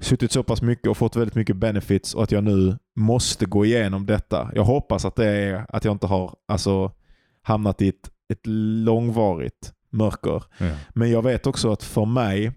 [0.00, 3.64] suttit så pass mycket och fått väldigt mycket benefits och att jag nu måste gå
[3.64, 4.50] igenom detta.
[4.54, 6.92] Jag hoppas att det är att jag inte har alltså,
[7.42, 8.46] hamnat i ett, ett
[8.84, 10.42] långvarigt mörker.
[10.58, 10.70] Ja.
[10.94, 12.52] Men jag vet också att för mig,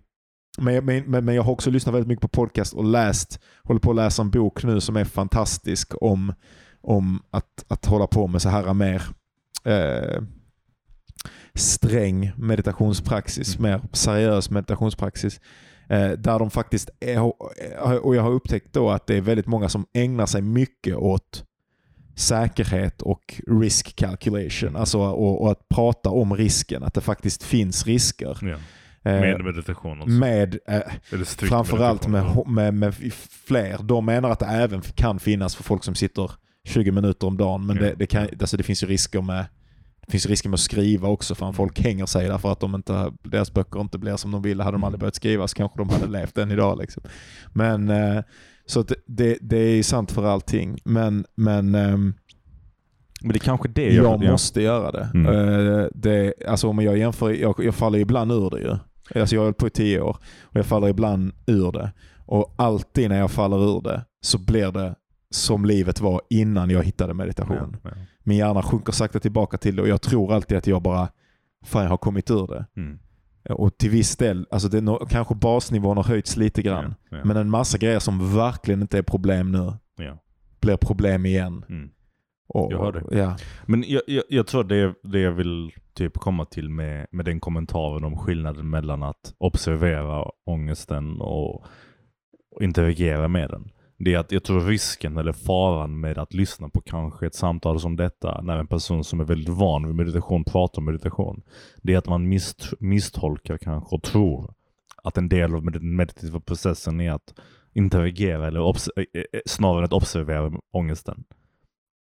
[0.57, 3.79] men, men, men men jag har också lyssnat väldigt mycket på podcast och läst, håller
[3.79, 6.33] på att läsa en bok nu som är fantastisk om,
[6.81, 9.03] om att, att hålla på med så här mer
[9.63, 10.23] eh,
[11.55, 13.71] sträng meditationspraxis, Mm.
[13.71, 15.39] mer seriös meditationspraxis.
[15.93, 17.19] Eh, där de faktiskt är,
[18.05, 21.43] och jag har upptäckt då att det är väldigt många som ägnar sig mycket åt
[22.15, 24.75] säkerhet och risk calculation.
[24.75, 28.37] Alltså och, och att prata om risken, att det faktiskt finns risker.
[28.41, 28.57] Ja.
[29.11, 30.19] Eh, Med meditation alltså.
[30.19, 30.81] med eh,
[31.37, 32.95] framförallt med, med, med
[33.47, 33.77] fler.
[33.83, 36.31] De menar att det även kan finnas för folk som sitter
[36.67, 37.65] 20 minuter om dagen.
[37.65, 37.81] Men Ja.
[37.81, 39.45] det, det, kan, alltså det finns ju risker med
[40.05, 43.11] det finns risker med att skriva också för folk hänger sig därför att de inte,
[43.23, 44.63] deras böcker inte blir som de ville.
[44.63, 46.77] Hade de aldrig börjat skriva så kanske de hade levt än idag.
[46.77, 47.03] Liksom.
[47.53, 48.23] Men, eh,
[48.65, 50.79] Så att det, det är sant för allting.
[50.83, 52.13] Men, men ehm,
[53.21, 55.09] Men det är kanske det jag jag, måste göra det.
[55.13, 55.33] Mm.
[55.33, 58.77] Eh, det alltså om jag jämför, jag, jag faller ibland ur det ju.
[59.19, 61.91] Alltså jag har hållit på i tio år och jag faller ibland ur det.
[62.25, 64.95] Och alltid när jag faller ur det så blir det
[65.29, 67.77] som livet var innan jag hittade meditation.
[67.83, 67.97] Ja, ja.
[68.23, 71.07] Min hjärna sjunker sakta tillbaka till det och jag tror alltid att jag bara,
[71.65, 72.65] fan jag har kommit ur det.
[72.77, 72.99] Mm.
[73.49, 76.95] Och till viss del, alltså det nå- kanske basnivån har höjts lite grann.
[77.09, 77.23] Ja, ja.
[77.25, 80.17] Men en massa grejer som verkligen inte är problem nu Ja.
[80.61, 81.65] blir problem igen.
[81.69, 81.89] Mm.
[82.47, 83.17] Och, Jag hör det.
[83.17, 83.37] Ja.
[83.65, 87.39] Men jag, jag, jag tror det, det jag vill typ komma till med, med den
[87.39, 91.55] kommentaren om skillnaden mellan att observera ångesten och,
[92.55, 93.69] och interagera med den.
[94.03, 97.79] Det är att jag tror risken eller faran med att lyssna på kanske ett samtal
[97.79, 101.41] som detta när en person som är väldigt van vid meditation pratar om meditation.
[101.81, 104.53] Det är att man mist, misstolkar kanske och tror
[105.03, 107.33] att en del av den meditativa processen är att
[107.73, 111.23] interagera eller eh, eh, eh, snarare än att observera ångesten.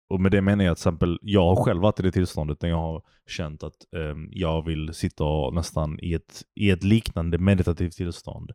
[0.09, 2.69] Och med det menar jag till exempel, jag har själv varit i det tillståndet när
[2.69, 7.39] jag har känt att ehm, jag vill sitta och nästan i ett, i ett liknande
[7.39, 8.53] meditativt tillstånd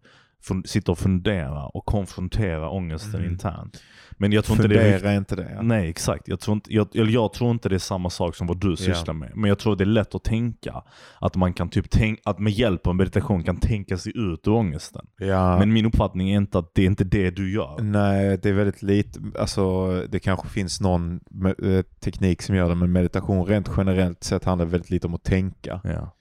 [0.65, 3.31] sitta och fundera och konfrontera ångesten Mm.
[3.31, 3.81] internt.
[4.17, 5.51] Men jag tror inte det är Fundera inte det.
[5.55, 5.61] Ja.
[5.61, 6.27] Nej, exakt.
[6.27, 9.13] Jag tror, inte, jag, jag tror inte det är samma sak som vad du sysslar
[9.13, 9.31] med.
[9.35, 10.83] Men jag tror det är lätt att tänka
[11.19, 14.51] att man kan typ tänk, att med hjälp av meditation kan tänka sig ut ur
[14.51, 15.05] ångesten.
[15.17, 15.59] Ja.
[15.59, 17.81] Men min uppfattning är inte att det är inte det du gör.
[17.81, 19.19] Nej, det är väldigt lite.
[19.39, 21.19] Alltså, det kanske finns någon
[21.63, 25.23] eh, teknik som gör det, men meditation rent generellt sett handlar väldigt lite om att
[25.23, 25.81] tänka.
[25.83, 26.15] Ja.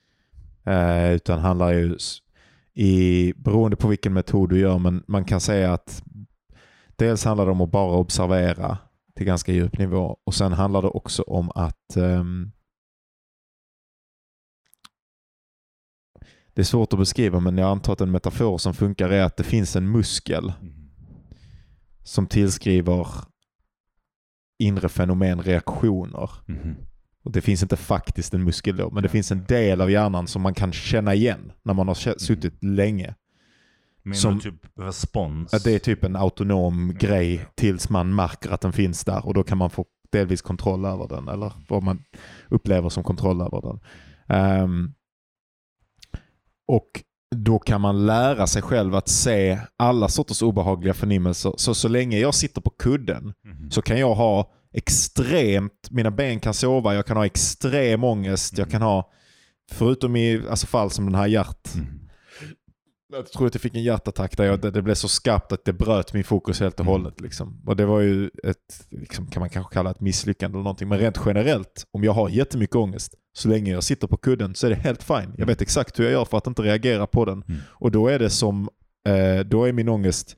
[0.71, 1.97] Eh, utan handlar ju
[2.81, 6.03] i, beroende på vilken metod du gör, men man kan säga att
[6.95, 8.77] dels handlar det om att bara observera
[9.15, 12.51] till ganska djup nivå och sen handlar det också om att ehm,
[16.53, 19.37] det är svårt att beskriva men jag antar att en metafor som funkar är att
[19.37, 20.73] det finns en muskel Mm.
[22.03, 23.07] som tillskriver
[24.59, 26.29] inre fenomen reaktioner.
[26.47, 26.75] Mhm.
[27.23, 30.27] Och Det finns inte faktiskt en muskel då, men det finns en del av hjärnan
[30.27, 33.15] som man kan känna igen när man har kä- suttit länge.
[34.03, 35.53] Menar Som- typ respons?
[35.53, 39.33] Att det är typ en autonom grej tills man märker att den finns där och
[39.33, 42.03] då kan man få delvis kontroll över den eller vad man
[42.49, 43.79] upplever som kontroll över den.
[44.37, 44.93] Ehm,
[46.67, 46.89] och
[47.35, 51.53] då kan man lära sig själv att se alla sorters obehagliga förnimmelser.
[51.57, 53.71] Så så länge jag sitter på kudden Mhm.
[53.71, 58.69] så kan jag ha extremt, mina ben kan sova, jag kan ha extrem ångest, jag
[58.69, 59.11] kan ha,
[59.71, 61.85] förutom i alltså fall som den här hjärt, Mhm.
[63.13, 65.65] jag tror att jag fick en hjärtattack där jag, där det blev så skarpt att
[65.65, 66.91] det bröt min fokus helt och Mm.
[66.91, 67.21] hållet.
[67.21, 67.61] Liksom.
[67.65, 70.87] Och det var ju ett, liksom, kan man kanske kalla ett misslyckande eller någonting.
[70.87, 74.65] Men rent generellt, om jag har jättemycket ångest, så länge jag sitter på kudden så
[74.67, 75.33] är det helt fine.
[75.37, 77.43] Jag vet exakt hur jag gör för att inte reagera på den.
[77.47, 77.61] Mm.
[77.67, 78.69] Och då är det som,
[79.07, 80.35] eh, då är min ångest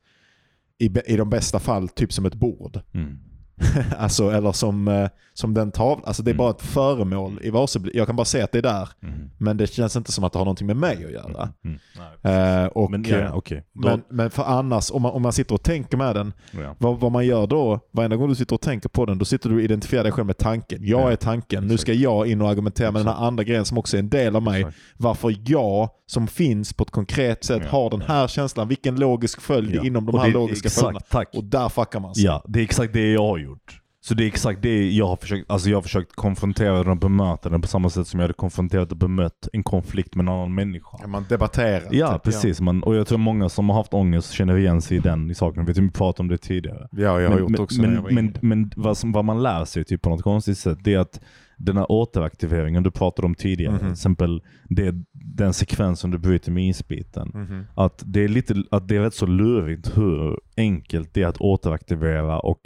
[0.80, 2.80] i, i de bästa fall typ som ett bord.
[2.94, 3.18] Mm.
[3.98, 6.04] alltså, eller som, eh, som den tavlan.
[6.06, 6.38] Alltså det är Mm.
[6.38, 7.96] bara ett föremål i varseblick.
[7.96, 8.90] Jag kan bara se att det är där.
[9.00, 9.30] Mhm.
[9.38, 11.50] Men det känns inte som att det har någonting med mig att göra.
[11.66, 11.80] Mm.
[12.62, 13.64] Eh, och, Men ja, okej.
[13.74, 16.76] Då- men, men för annars, om man, om man sitter och tänker med den, ja.
[16.80, 19.50] vad, vad man gör då, varenda gång du sitter och tänker på den, då sitter
[19.50, 20.80] du och identifierar dig själv med tanken.
[20.82, 23.20] Jag Ja, är tanken, nu ska jag in och argumentera med den Exakt.
[23.20, 24.60] här andra grejen som också är en del av mig.
[24.62, 24.78] Exakt.
[24.98, 28.68] Varför jag, som finns på ett konkret sätt, har den här känslan.
[28.68, 31.26] Vilken logisk följd inom de här logiska följderna.
[31.34, 32.24] Och där fuckar man sig.
[32.24, 33.80] Ja, det är exakt det jag har gjort.
[34.06, 36.98] Så det är exakt det jag har försökt, alltså jag har försökt konfrontera den och
[36.98, 40.30] bemöta den på samma sätt som jag hade konfronterat och bemött en konflikt med en
[40.30, 41.08] annan människa.
[41.08, 41.84] Man debatterar.
[41.92, 42.62] Ja, typ, precis.
[42.62, 45.36] Man, och jag tror många som har haft ångest känner igen sig i den i
[45.36, 45.66] saken.
[45.66, 46.88] Vi pratade om det tidigare.
[46.92, 49.84] Ja, jag har gjort men, också men, men, men vad, som, vad man lär sig
[49.86, 51.20] typ på något konstigt sätt, det är att
[51.58, 53.80] den här återaktiveringen du pratade om tidigare, Mhm.
[53.80, 57.32] till exempel det, den sekvensen du bryter med isbiten.
[57.34, 57.64] Mhm.
[57.76, 61.42] Att det är lite, att det är rätt så lurigt hur enkelt det är att
[61.42, 62.62] återaktivera och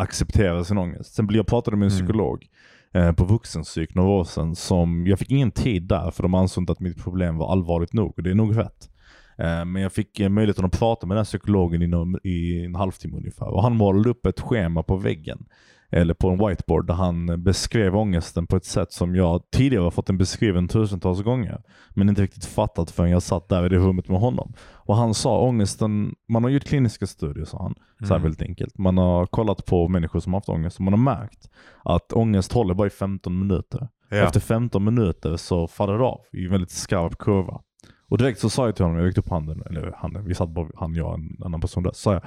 [0.00, 1.10] acceptera sin ångest.
[1.10, 2.06] Exempel jag pratade med en Mm.
[2.06, 2.46] psykolog
[2.94, 6.62] eh, på vuxenpsyk några år sedan som, jag fick ingen tid där för de ansåg
[6.62, 8.90] inte att mitt problem var allvarligt nog och det är nog rätt.
[9.38, 11.82] Eh, men jag fick eh, möjligheten att prata med den här psykologen
[12.24, 15.44] i en halvtimme ungefär och han målade upp ett schema på väggen
[15.90, 19.90] eller på en whiteboard där han beskrev ångesten på ett sätt som jag tidigare har
[19.90, 23.76] fått den beskriven tusentals gånger men inte riktigt fattat förrän jag satt där i det
[23.78, 24.52] rummet med honom.
[24.72, 28.22] Och han sa ångesten, man har gjort kliniska studier sa han, så här Mm.
[28.22, 28.78] väldigt enkelt.
[28.78, 31.50] Man har kollat på människor som haft ångest och man har märkt
[31.84, 33.88] att ångest håller bara i 15 minuter.
[34.08, 34.16] Ja.
[34.16, 37.60] Efter 15 minuter så faller det av i en väldigt skarp kurva.
[38.08, 40.48] Och direkt så sa jag till honom, jag räckte upp handen, eller handen, vi satt
[40.48, 42.22] bara, han, jag och en annan person där, så sa jag,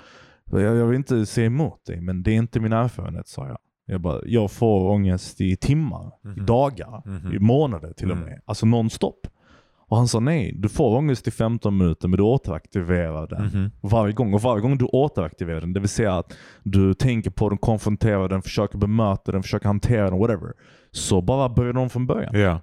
[0.62, 3.58] jag, jag vill inte se emot dig, men det är inte min erfarenhet, sa jag.
[3.86, 6.46] Jag, bara, jag får ångest i timmar, i Mhm.
[6.46, 7.34] dagar, Mhm.
[7.36, 8.30] i månader till och Mm.
[8.30, 8.42] med.
[8.46, 9.28] Alltså nonstop.
[9.88, 13.72] Och han sa nej, du får ångest i 15 minuter men du återaktiverar den Mhm.
[13.82, 14.34] varje gång.
[14.34, 16.34] Och varje gång du återaktiverar den, det vill säga att
[16.64, 20.54] du tänker på den, konfronterar den, försöker bemöta den, försöker hantera den, whatever.
[20.92, 22.40] Så bara börjar de från början.
[22.40, 22.60] Ja.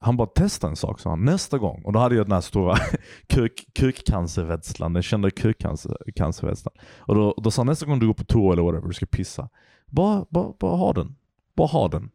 [0.00, 1.82] Han bara testa en sak sa han, nästa gång.
[1.84, 2.76] Och då hade jag den här stora
[3.26, 6.74] kuk, kukcancerrädslan, den kända kukcancerrädslan.
[6.98, 9.06] Och då, då sa han nästa gång du går på toa eller whatever, du ska
[9.06, 9.48] pissa.
[9.86, 11.16] Bara, bara, bara ha den.
[11.56, 12.10] Bara ha den.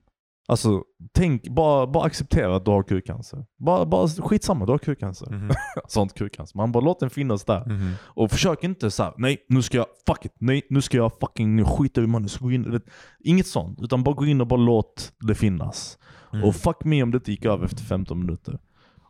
[0.49, 3.45] Alltså, tänk, bara, bara acceptera att du har kukcancer.
[3.57, 5.31] Bara, bara skitsamma, du har kukcancer.
[5.31, 5.51] Mhm.
[5.87, 6.57] Sånt kukcancer.
[6.57, 7.65] Man bara låt den finnas där.
[7.65, 7.93] Mhm.
[8.01, 11.11] Och försök inte så här, nej nu ska jag, fuck it, nej nu ska jag
[11.19, 12.81] fucking skita i mannen, gå in.
[13.19, 15.97] Inget sånt, utan bara gå in och bara låt det finnas.
[16.33, 16.45] Mm.
[16.45, 18.59] Och fuck me om det inte gick över efter 15 minuter.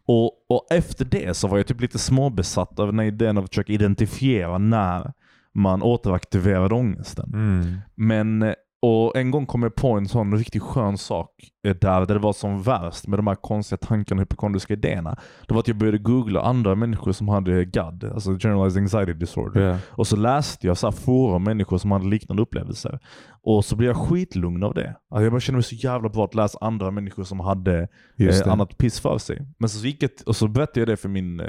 [0.05, 3.43] Och, och efter det så var jag typ lite småbesatt av den här idén av
[3.43, 5.13] att försöka identifiera när
[5.53, 7.31] man återaktiverade ångesten.
[7.33, 7.77] Mm.
[7.95, 11.31] Men, eh, och en gång kom jag på en sån riktigt skön sak
[11.67, 15.19] eh, där, där det var som värst med de här konstiga tankarna och hypokondriska idéerna.
[15.47, 19.61] Det var att jag började googla andra människor som hade GAD, alltså Generalized Anxiety Disorder.
[19.61, 19.77] Ja.
[19.87, 22.99] Och så läste jag så forum om människor som hade liknande upplevelser.
[23.41, 24.95] Och så blev jag skitlugn av det.
[25.09, 28.47] Alltså jag bara kände mig så jävla bra att läsa andra människor som hade eh,
[28.47, 29.47] annat piss för sig.
[29.57, 31.47] Men så gick jag, och så berättade jag det för min eh,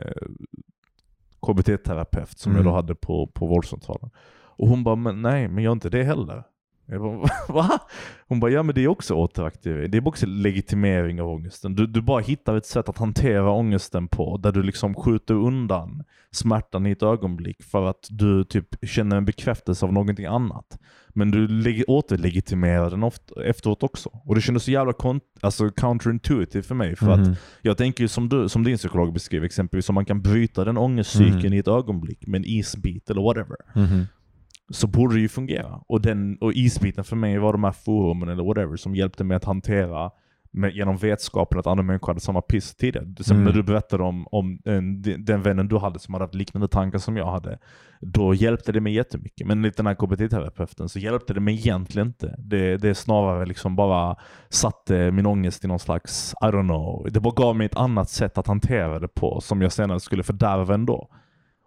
[1.46, 2.70] KBT-terapeut som jag Mm.
[2.72, 4.10] då hade på, på vårdcentralen.
[4.56, 6.44] Och hon bara, men nej, men gör inte det heller.
[6.90, 7.78] Jag bara, va?
[8.28, 9.90] Hon bara, ja men det är också återaktivering.
[9.90, 11.74] Det är också legitimering av ångesten.
[11.74, 16.04] Du, du bara hittar ett sätt att hantera ångesten på där du liksom skjuter undan
[16.32, 20.78] smärtan i ett ögonblick för att du typ känner en bekräftelse av någonting annat.
[21.14, 24.08] Men du leg- återlegitimerar den ofta, efteråt också.
[24.24, 26.96] Och det kändes så jävla kon- alltså counterintuitive för mig.
[26.96, 27.34] För att Mhm.
[27.62, 31.38] jag tänker som, du, som din psykolog beskriver exempelvis, om man kan bryta den ångestcykeln
[31.40, 31.52] Mm.
[31.52, 33.56] i ett ögonblick med en isbit eller whatever.
[33.74, 34.06] Mhm.
[34.70, 35.80] Så borde det ju fungera.
[35.86, 39.36] Och, den, och isbiten för mig var de här forumen eller whatever som hjälpte mig
[39.36, 40.10] att hantera
[40.52, 43.06] med, genom vetskapen att andra människor hade samma piss tidigare.
[43.18, 43.44] Exempel Mm.
[43.44, 46.98] när du berättade om, om en, den vännen du hade som hade haft liknande tankar
[46.98, 47.58] som jag hade.
[48.00, 49.46] Då hjälpte det mig jättemycket.
[49.46, 52.34] Men enligt den här KBT-terapeuten så hjälpte det mig egentligen inte.
[52.38, 54.16] Det, det snarare liksom bara
[54.48, 57.06] satte min ångest i någon slags, I don't know.
[57.10, 60.22] Det bara gav mig ett annat sätt att hantera det på som jag senare skulle
[60.22, 61.08] fördärva ändå.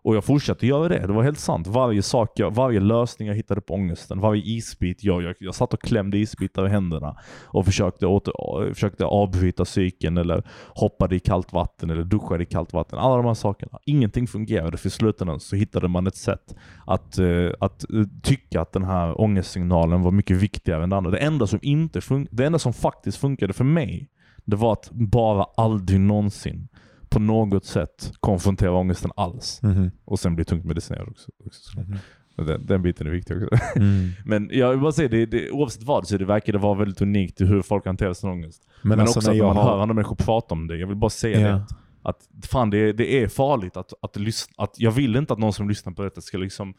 [0.04, 1.08] Och jag fortsatte göra det.
[1.08, 1.68] Det var helt sant.
[1.68, 5.74] Varje sak, jag, varje lösning jag hittade på ångesten, varje isbit jag, jag, jag satt
[5.74, 10.44] och klämde isbitar i händerna och försökte, åter, försökte avbryta cykeln eller
[10.76, 13.00] hoppade i kallt vatten eller duschade i kallt vatten.
[13.00, 13.80] Alla de här sakerna.
[13.86, 14.78] Ingenting fungerade.
[14.78, 18.84] För i slutändan så hittade man ett sätt att, eh, att eh, tycka att den
[18.84, 21.12] här ångestsignalen var mycket viktigare än det andra.
[21.12, 24.10] Det enda som, inte fun- det enda som faktiskt funkade för mig,
[24.46, 26.68] det var att bara aldrig någonsin
[27.14, 29.62] på något sätt konfrontera ångesten alls.
[29.62, 29.92] Mhm.
[30.06, 31.32] Och sen bli tungt medicinerad också.
[31.46, 31.80] också.
[31.80, 31.98] Mhm.
[32.38, 33.56] Den, den biten är viktig också.
[33.76, 34.10] Mm.
[34.26, 37.02] Men jag vill bara säga, det, det, oavsett vad så det verkar det vara väldigt
[37.02, 38.64] unikt hur folk hanterar sin ångest.
[38.82, 39.82] Men, Men, alltså också att man hör har...
[39.82, 40.78] andra människor prata om det.
[40.78, 41.48] Jag vill bara säga Ja.
[41.56, 41.66] det.
[42.06, 42.18] Att
[42.52, 45.54] fan det, är- det är farligt att, att, lyssna, att jag vill inte att någon
[45.54, 46.74] som lyssnar på detta ska liksom,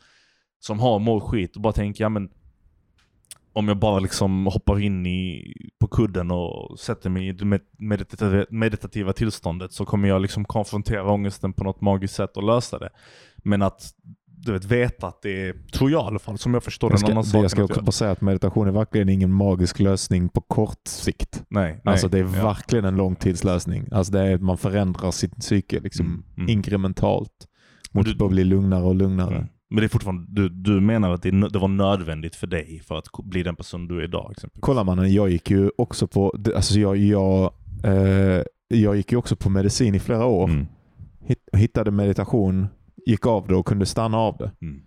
[0.60, 2.28] som har mår skit och bara tänka, ja men
[3.54, 7.60] om jag bara liksom hoppar in i, på kudden och sätter mig i det med-
[7.78, 12.78] meditativa, meditativa tillståndet så kommer jag liksom konfrontera ångesten på något magiskt sätt och lösa
[12.78, 12.88] det.
[13.36, 13.82] Men att
[14.26, 17.00] du vet, veta att det är, tror jag i alla fall, som jag förstår Jag
[17.00, 17.44] det, en annan ska, sak.
[17.44, 21.42] jag ska också bara säga att meditation är verkligen ingen magisk lösning på kort sikt.
[21.48, 22.28] nej, nej, Alltså det är ja.
[22.44, 23.88] verkligen en långtidslösning.
[23.92, 26.48] Alltså det är att man förändrar sitt psyke liksom Mm, mm.
[26.48, 27.30] inkrementalt.
[27.92, 29.34] Mot Du- att bli lugnare och lugnare.
[29.36, 29.46] Mm.
[29.70, 32.98] Men det är fortfarande, du, du menar att det, det var nödvändigt för dig för
[32.98, 34.30] att bli den person du är idag?
[34.30, 34.62] Exempelvis.
[34.62, 37.52] Kolla mannen, jag gick ju också på, alltså jag, jag,
[37.84, 40.48] eh, jag gick ju också på medicin i flera år.
[40.48, 40.66] Mm.
[41.20, 42.66] Hitt, hittade meditation,
[43.06, 44.50] gick av det och kunde stanna av det.
[44.62, 44.82] Mm.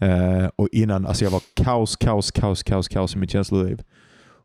[0.00, 3.82] Eh, och innan, alltså jag var kaos, kaos, kaos, kaos, kaos i mitt känsloliv.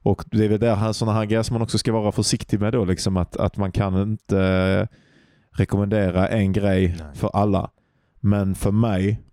[0.03, 2.73] Och det är väl där sådana här grejer som man också ska vara försiktig med
[2.73, 2.85] då.
[2.85, 4.87] Liksom att, att man kan inte eh,
[5.57, 7.15] rekommendera en grej Nej.
[7.15, 7.71] för alla.
[8.19, 9.24] Men för mig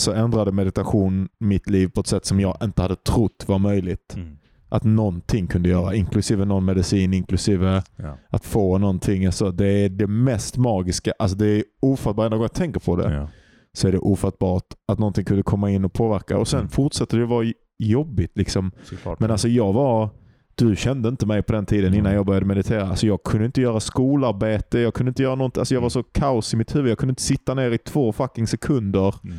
[0.00, 4.14] så ändrade meditation mitt liv på ett sätt som jag inte hade trott var möjligt.
[4.16, 4.36] Mm.
[4.68, 8.18] Att någonting kunde göra, inklusive någon medicin, inklusive Ja.
[8.30, 9.26] att få någonting.
[9.26, 11.12] Alltså det är det mest magiska.
[11.18, 12.16] Alltså det är ofattbart.
[12.16, 13.28] Varje gång jag tänker på det Ja.
[13.72, 16.38] så är det ofattbart att någonting kunde komma in och påverka.
[16.38, 16.70] Och sen Mm.
[16.70, 17.46] fortsätter det vara
[17.78, 18.32] jobbigt.
[18.34, 18.70] Liksom.
[18.84, 19.20] Såklart.
[19.20, 20.08] Men alltså jag var...
[20.54, 22.14] Du kände inte mig på den tiden innan Mm.
[22.16, 22.86] jag började meditera.
[22.88, 25.58] Alltså jag kunde inte göra skolarbete, jag kunde inte göra något.
[25.58, 25.90] Alltså jag var Mm.
[25.90, 26.90] så kaos i mitt huvud.
[26.90, 29.14] Jag kunde inte sitta ner i två fucking sekunder.
[29.24, 29.36] Mm.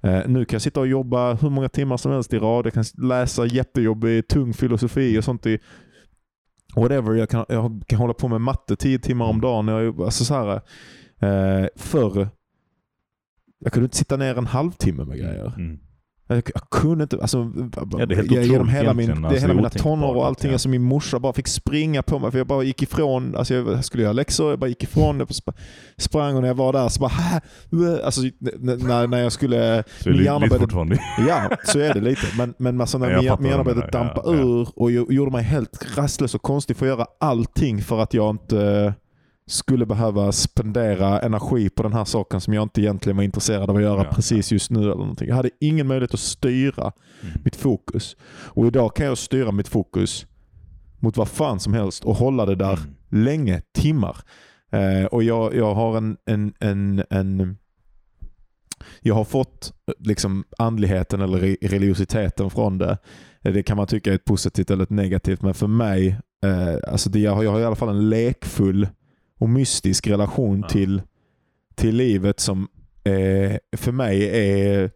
[0.00, 2.66] Eh, nu kan jag sitta och jobba hur många timmar som helst i rad.
[2.66, 5.46] Jag kan läsa jättejobbig, tung filosofi och sånt.
[5.46, 5.58] I,
[6.76, 7.14] whatever.
[7.14, 9.68] Jag kan, jag kan hålla på med matte tio timmar om dagen.
[9.68, 10.60] Jag, alltså så här,
[11.18, 12.28] eh, förr,
[13.58, 15.52] jag kunde inte sitta ner en halvtimme med grejer.
[15.56, 15.78] Mm.
[16.34, 17.52] Jag, jag kunde inte, alltså,
[17.98, 20.26] Ja, det är jag- genom hela, min, det, Alltså, hela det är mina tonår och
[20.26, 20.50] allting.
[20.50, 20.54] ja.
[20.54, 23.36] Alltså, min morsa bara fick springa på mig för jag bara gick ifrån.
[23.36, 25.18] Alltså, jag skulle göra läxor, jag bara gick ifrån.
[25.18, 25.52] Jag sp-
[25.96, 27.12] sprang och när jag var där så bara
[28.04, 28.20] alltså,
[28.58, 30.98] när, när jag skulle Så är det lite fortfarande.
[31.28, 32.26] Ja, så är det lite.
[32.38, 34.14] Men, men alltså när Ja, min, hjärna vad du började menar.
[34.14, 38.00] dampa Ja, ur och gjorde mig helt rastlös och konstig för att göra allting för
[38.02, 38.94] att jag inte
[39.50, 43.76] skulle behöva spendera energi på den här saken som jag inte egentligen var intresserad av
[43.76, 44.80] att göra Ja, precis just nu.
[44.80, 45.28] eller någonting.
[45.28, 46.92] Jag hade ingen möjlighet att styra
[47.22, 47.34] Mm.
[47.44, 48.16] mitt fokus.
[48.44, 50.26] Och idag kan jag styra mitt fokus
[50.98, 53.24] mot vad fan som helst och hålla det där Mm.
[53.24, 54.16] länge, timmar.
[54.72, 57.56] Eh, och jag, jag har en, en, en, en
[59.00, 62.98] jag har fått eh, liksom andligheten eller re- religiositeten från det.
[63.42, 66.08] Eh, Det kan man tycka är ett positivt eller ett negativt, men för mig,
[66.44, 68.88] eh, alltså det, jag, har, jag har i alla fall en lekfull
[69.40, 70.68] och mystisk relation Ja.
[70.68, 71.02] till,
[71.74, 72.68] till livet som
[73.04, 74.90] eh, för mig är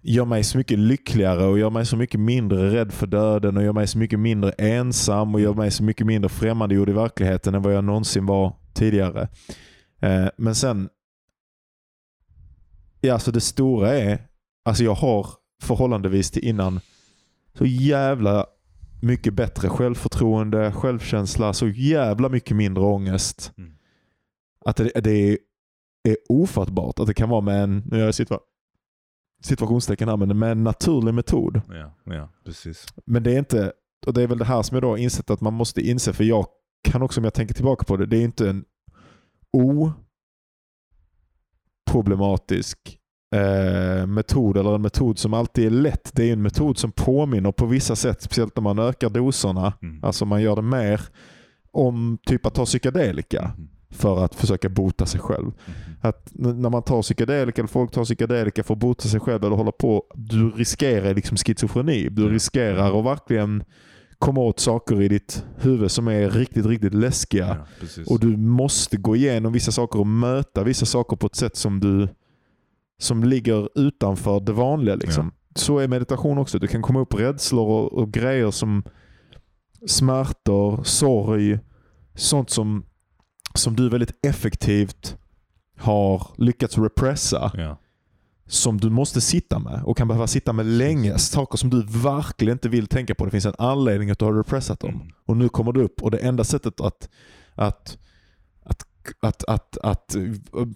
[0.00, 3.62] gör mig så mycket lyckligare och gör mig så mycket mindre rädd för döden och
[3.62, 7.54] gör mig så mycket mindre ensam och gör mig så mycket mindre främmandegjord i verkligheten
[7.54, 9.28] än vad jag någonsin var tidigare.
[10.00, 10.88] Eh, men sen,
[13.00, 14.26] ja alltså det stora är,
[14.64, 15.26] alltså jag har
[15.62, 16.80] förhållandevis till innan
[17.58, 18.46] så jävla
[19.02, 23.52] mycket bättre självförtroende, självkänsla, så jävla mycket mindre ångest.
[23.58, 23.72] Mm.
[24.64, 25.38] Att det, det är,
[26.08, 28.40] är ofattbart att det kan vara med en, nu gör jag situa-
[29.42, 31.60] situationstecken här, men med en naturlig metod.
[31.68, 32.86] Ja, ja, precis.
[33.04, 33.72] Men det är inte,
[34.06, 36.12] och det är väl det här som jag då har insett att man måste inse,
[36.12, 36.46] för jag
[36.88, 38.64] kan också om jag tänker tillbaka på det, det är inte en
[41.92, 42.98] oproblematisk
[43.34, 46.10] eh, metod eller en metod som alltid är lätt.
[46.14, 50.04] Det är en metod som påminner på vissa sätt, speciellt när man ökar doserna, Mm.
[50.04, 51.00] alltså man gör det mer
[51.72, 53.68] om typ att ta psykedelika Mhm.
[53.90, 55.44] för att försöka bota sig själv.
[55.44, 55.74] Mhm.
[56.00, 59.56] Att när man tar psykedelika, eller folk tar psykedelika för att bota sig själv eller
[59.56, 62.08] hålla på, du riskerar liksom schizofreni.
[62.08, 62.28] Du Ja.
[62.28, 63.64] riskerar att verkligen
[64.18, 67.46] komma åt saker i ditt huvud som är riktigt, riktigt läskiga.
[67.96, 68.02] Ja.
[68.06, 71.80] Och du måste gå igenom vissa saker och möta vissa saker på ett sätt som
[71.80, 72.08] du
[72.98, 74.94] som ligger utanför det vanliga.
[74.94, 75.32] Liksom.
[75.54, 76.58] Så är meditation också.
[76.58, 78.82] Du kan komma upp rädslor och, och grejer som
[79.86, 81.58] smärtor, sorg,
[82.14, 82.84] sånt som,
[83.54, 85.16] som du väldigt effektivt
[85.78, 87.78] har lyckats repressa ja.
[88.46, 91.18] som du måste sitta med och kan behöva sitta med länge.
[91.18, 93.24] Saker som du verkligen inte vill tänka på.
[93.24, 94.94] Det finns en anledning att du har repressat dem.
[94.94, 95.08] Mm.
[95.26, 97.08] Och nu kommer du upp och det enda sättet att,
[97.54, 97.98] att,
[99.20, 100.16] att, att, att,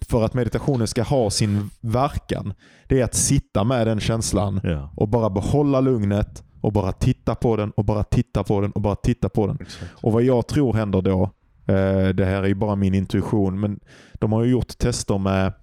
[0.09, 2.53] för att meditationen ska ha sin verkan,
[2.87, 7.35] det är att sitta med den känslan Ja, och bara behålla lugnet och bara titta
[7.35, 9.57] på den och bara titta på den och bara titta på den.
[9.61, 9.91] exakt.
[10.01, 11.23] Och vad jag tror händer då,
[11.67, 13.79] eh, det här är ju bara min intuition, men
[14.13, 15.53] de har ju gjort tester med,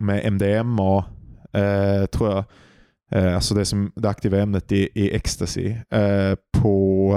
[0.00, 1.04] med MDMA,
[1.52, 2.44] eh, tror jag,
[3.12, 5.74] eh, alltså det, som, det aktiva ämnet i, i ecstasy,
[6.52, 7.14] på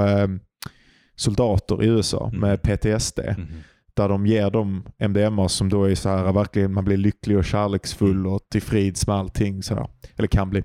[1.15, 2.39] soldater i USA Mm.
[2.39, 3.19] med PTSD.
[3.37, 3.47] Mhm.
[3.95, 7.45] Där de ger dem MDMA som då är så här, verkligen man blir lycklig och
[7.45, 9.63] kärleksfull och tillfreds med allting.
[9.63, 9.87] Så här,
[10.17, 10.63] eller kan bli.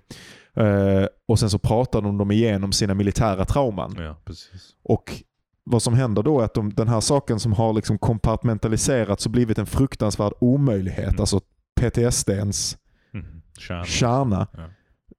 [0.56, 3.94] Eh, och sen så pratar de dem igenom sina militära trauman.
[3.98, 4.16] Ja.
[4.84, 5.22] Och
[5.64, 9.32] vad som händer då är att de, den här saken som har liksom kompartmentaliserats och
[9.32, 11.20] blivit en fruktansvärd omöjlighet, Mm.
[11.20, 11.40] alltså
[11.80, 12.78] PTSDns
[13.12, 13.42] Mhm.
[13.58, 13.84] Kärna.
[13.84, 14.46] kärna.
[14.52, 14.60] Ja.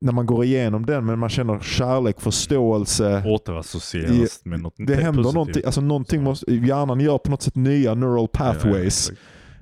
[0.01, 3.23] När man går igenom den, men man känner kärlek, förståelse.
[3.27, 5.33] Återassocieras med något Det händer positivt.
[5.33, 9.11] någonting, alltså någonting måste, hjärnan gör på något sätt nya neural pathways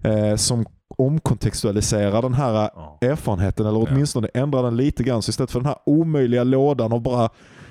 [0.03, 0.65] Ja, ja, eh, som
[0.97, 2.97] omkontextualiserar den här ja.
[3.01, 3.88] erfarenheten eller Ja.
[3.91, 5.21] åtminstone ändrar den lite grann.
[5.21, 7.29] Så istället för den här omöjliga lådan och bara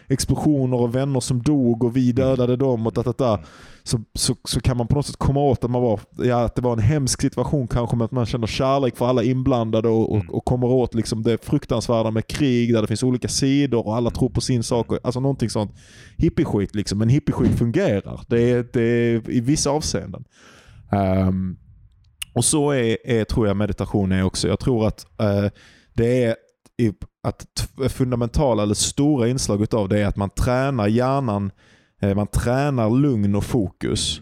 [0.09, 3.41] explosioner och vänner som dog och vi dödade dem och da, da, da,
[3.83, 6.55] så, så, så kan man på något sätt komma åt att, man var, ja, att
[6.55, 10.11] det var en hemsk situation kanske men att man känner kärlek för alla inblandade och,
[10.11, 10.31] och, Mm.
[10.31, 14.11] och kommer åt liksom det fruktansvärda med krig där det finns olika sidor och alla
[14.11, 14.93] tror på sin sak.
[14.93, 15.71] och- Alltså någonting sånt
[16.17, 16.99] hippieskit liksom.
[16.99, 18.21] Men hippieskit fungerar.
[18.29, 20.25] Det är, det är i vissa avseenden.
[20.93, 21.57] Ehm,
[22.35, 24.49] och så är, är, tror jag meditation är också.
[24.49, 25.45] Jag tror att eh,
[25.95, 26.37] det är
[26.79, 31.51] i, att fundamentala eller stora inslag utav det är att man tränar hjärnan,
[32.01, 34.21] eh, man tränar lugn och fokus.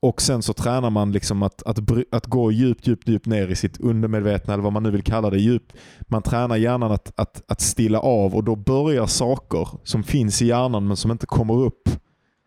[0.00, 1.78] Och sen så tränar man liksom att, att,
[2.10, 5.30] att gå djupt, djupt, djupt ner i sitt undermedvetna eller vad man nu vill kalla
[5.30, 5.38] det.
[5.38, 5.72] Djupt.
[6.00, 10.46] Man tränar hjärnan att, att, att stilla av och då börjar saker som finns i
[10.46, 11.88] hjärnan men som inte kommer upp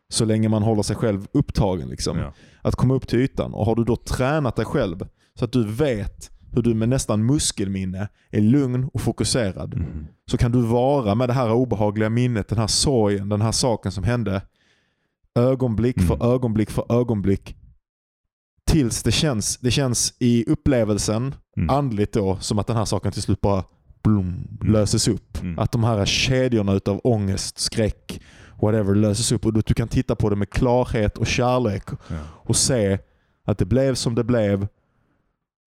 [0.10, 1.90] så länge man håller sig själv upptagen.
[1.90, 2.34] Liksom Ja.
[2.62, 3.54] att komma upp till ytan.
[3.54, 5.08] Och har du då tränat dig själv
[5.40, 9.76] så att du vet hur du med nästan muskelminne är lugn och fokuserad.
[9.78, 10.08] Mhm.
[10.32, 13.92] Så kan du vara med det här obehagliga minnet, den här sorgen, den här saken
[13.92, 14.42] som hände
[15.36, 16.28] ögonblick för Mm.
[16.28, 17.56] ögonblick för ögonblick
[18.66, 21.70] tills det känns, det känns i upplevelsen Mm.
[21.70, 23.64] andligt då som att den här saken till slut bara
[24.04, 25.42] blom, löses upp.
[25.42, 25.60] Mm.
[25.60, 28.22] Att de här kedjorna utav ångest, skräck,
[28.62, 29.46] whatever löses upp.
[29.46, 32.16] Och du kan titta på det med klarhet och kärlek Ja.
[32.32, 33.00] och se
[33.46, 34.68] att det blev som det blev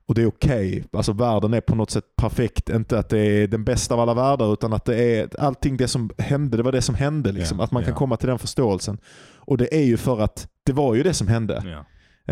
[0.08, 0.84] och det är okej.
[0.92, 2.68] Alltså världen är på något sätt perfekt.
[2.68, 5.88] Inte att det är den bästa av alla världar utan att det är allting det
[5.88, 7.32] som hände, det var det som hände.
[7.32, 7.58] Liksom.
[7.58, 7.98] Ja, att man kan ja.
[7.98, 8.98] komma till den förståelsen.
[9.36, 11.62] Och det är ju för att det var ju det som hände.
[11.64, 11.84] Ja.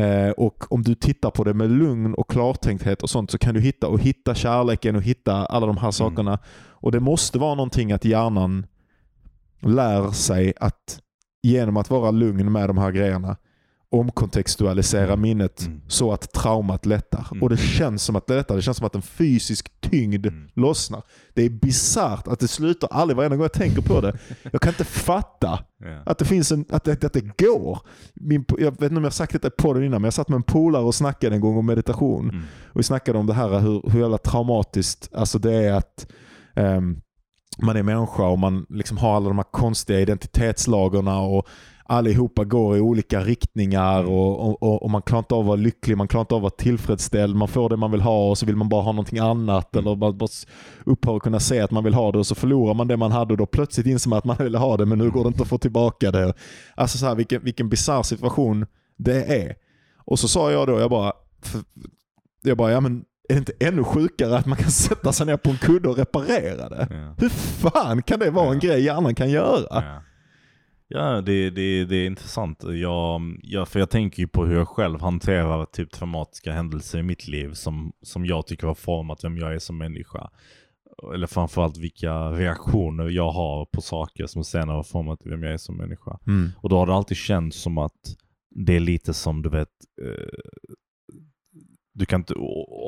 [0.02, 3.54] Eh, och om du tittar på det med lugn och klartänkthet och sånt så kan
[3.54, 6.38] du hitta och hitta kärleken och hitta alla de här sakerna.
[6.68, 8.66] Och det måste vara någonting att hjärnan
[9.60, 11.00] lär sig att
[11.42, 13.36] genom att vara lugn med de här grejerna
[13.90, 15.20] omkontextualisera Mm.
[15.20, 15.80] minnet Mm.
[15.88, 17.28] så att traumat lättar.
[17.32, 17.42] Mm.
[17.42, 18.56] Och det känns som att det lättar.
[18.56, 20.48] Det känns som att en fysisk tyngd Mm.
[20.54, 21.02] lossnar.
[21.34, 24.18] Det är bisarrt att det slutar aldrig varenda gång jag tänker på det.
[24.52, 26.02] Jag kan inte fatta Ja.
[26.06, 27.78] att det finns en, att det, att det går.
[28.14, 30.28] Min, jag vet inte om jag har sagt detta på den innan, men jag satt
[30.28, 32.30] med en polare och snackade en gång om meditation.
[32.30, 32.42] Mm.
[32.72, 36.06] Och vi snackade om det här hur, hur jävla traumatiskt alltså det är att
[36.54, 36.96] ehm,
[37.62, 41.46] man är människa och man liksom har alla de här konstiga identitetslagarna och
[41.88, 45.56] allihopa går i olika riktningar och, och, och, och man klarar inte av att vara
[45.56, 48.38] lycklig, man klarar inte av att vara tillfredsställd, man får det man vill ha och
[48.38, 50.28] så vill man bara ha någonting annat eller bara, bara
[50.84, 53.12] upphör att kunna säga att man vill ha det och så förlorar man det man
[53.12, 55.28] hade och då plötsligt inser man att man ville ha det men nu går det
[55.28, 56.34] inte att få tillbaka det.
[56.74, 58.66] Alltså så här, vilken, vilken bisarr situation
[58.96, 59.54] det är.
[60.04, 61.12] Och så sa jag då, jag bara,
[62.42, 65.36] jag bara, ja men är det inte ännu sjukare att man kan sätta sig ner
[65.36, 66.86] på en kudde och reparera det?
[66.90, 67.14] Ja.
[67.18, 68.68] Hur fan kan det vara en Ja.
[68.68, 69.66] grej hjärnan kan göra?
[69.70, 70.02] Ja,
[70.88, 72.64] ja det, det, det är intressant.
[72.64, 77.02] Jag, jag, för jag tänker ju på hur jag själv hanterar typ traumatiska händelser i
[77.02, 80.30] mitt liv som, som jag tycker har format vem jag är som människa.
[81.14, 85.56] Eller framförallt vilka reaktioner jag har på saker som senare har format vem jag är
[85.56, 86.18] som människa.
[86.26, 86.50] Mm.
[86.60, 88.16] Och då har det alltid känts som att
[88.50, 89.68] det är lite som du vet
[90.02, 90.38] eh,
[91.98, 92.34] du kan inte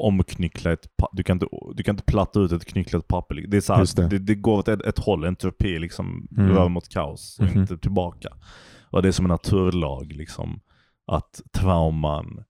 [0.03, 3.35] omknyckla ett du kan inte, du kan inte platta ut ett knycklat papper.
[3.49, 4.09] Det, är så här, det.
[4.09, 4.19] det.
[4.19, 6.51] Det, går åt ett, ett håll, entropi liksom, Mm.
[6.51, 7.61] rör mot kaos och Mhm.
[7.61, 8.29] inte tillbaka.
[8.91, 10.61] Och det är som en naturlag liksom,
[11.07, 12.45] att trauman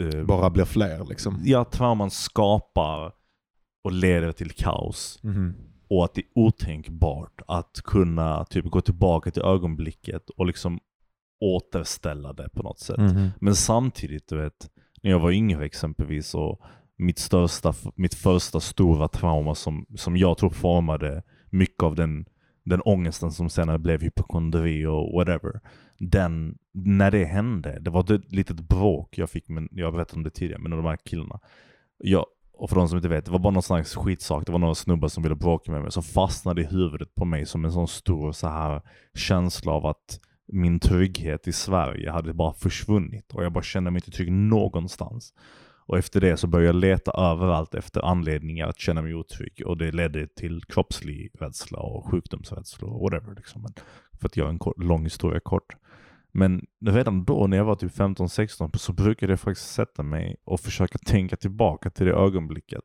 [0.00, 1.40] eh, Bara blir fler liksom.
[1.44, 3.12] ja, trauman skapar
[3.84, 5.18] och leder till kaos.
[5.22, 5.54] Mhm.
[5.90, 10.80] Och att det är otänkbart att kunna typ gå tillbaka till ögonblicket och liksom
[11.40, 12.98] återställa det på något sätt.
[12.98, 13.28] Mhm.
[13.40, 14.70] Men samtidigt, du vet,
[15.02, 16.60] när jag var yngre exempelvis och
[16.96, 22.24] mitt, största, mitt första stora trauma som, som jag tror formade mycket av den,
[22.64, 25.60] den ångesten som senare blev hypokondri och whatever.
[25.98, 30.22] Den, när det hände, det var ett litet bråk jag fick, men jag berättade om
[30.22, 31.40] det tidigare, med de här killarna.
[31.98, 34.46] Jag, och för de som inte vet, det var bara någon slags skitsak.
[34.46, 35.92] Det var några snubbar som ville bråka med mig.
[35.92, 38.82] som fastnade i huvudet på mig som en sån stor så här
[39.14, 43.32] känsla av att min trygghet i Sverige hade bara försvunnit.
[43.32, 45.34] Och jag bara kände mig inte trygg någonstans.
[45.86, 49.62] Och efter det så började jag leta överallt efter anledningar att känna mig otrygg.
[49.66, 53.34] Och det ledde till kroppslig rädsla och sjukdomsrädsla och whatever.
[53.34, 53.62] Liksom.
[53.62, 53.72] Men
[54.20, 55.76] för att göra en kort, lång historia kort.
[56.32, 60.60] Men redan då när jag var typ 15-16 så brukade jag faktiskt sätta mig och
[60.60, 62.84] försöka tänka tillbaka till det ögonblicket.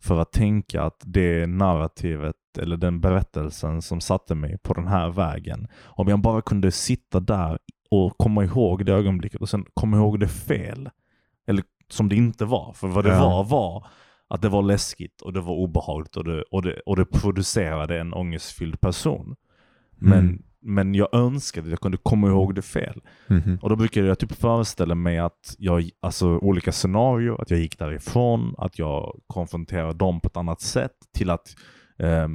[0.00, 5.10] För att tänka att det narrativet eller den berättelsen som satte mig på den här
[5.10, 5.68] vägen.
[5.84, 7.58] Om jag bara kunde sitta där
[7.90, 10.90] och komma ihåg det ögonblicket och sen komma ihåg det fel.
[11.46, 12.72] Eller som det inte var.
[12.72, 13.20] För vad det Ja.
[13.28, 13.86] var var
[14.28, 18.00] att det var läskigt och det var obehagligt och det, och det, och det producerade
[18.00, 19.36] en ångestfylld person.
[19.96, 20.42] Men, Mm.
[20.62, 23.02] Men jag önskade att jag kunde komma ihåg det fel.
[23.26, 23.58] Mhm.
[23.62, 27.78] Och då brukade jag typ föreställa mig att jag, alltså olika scenarier, att jag gick
[27.78, 31.54] därifrån, att jag konfronterade dem på ett annat sätt, till att,
[31.98, 32.28] eh,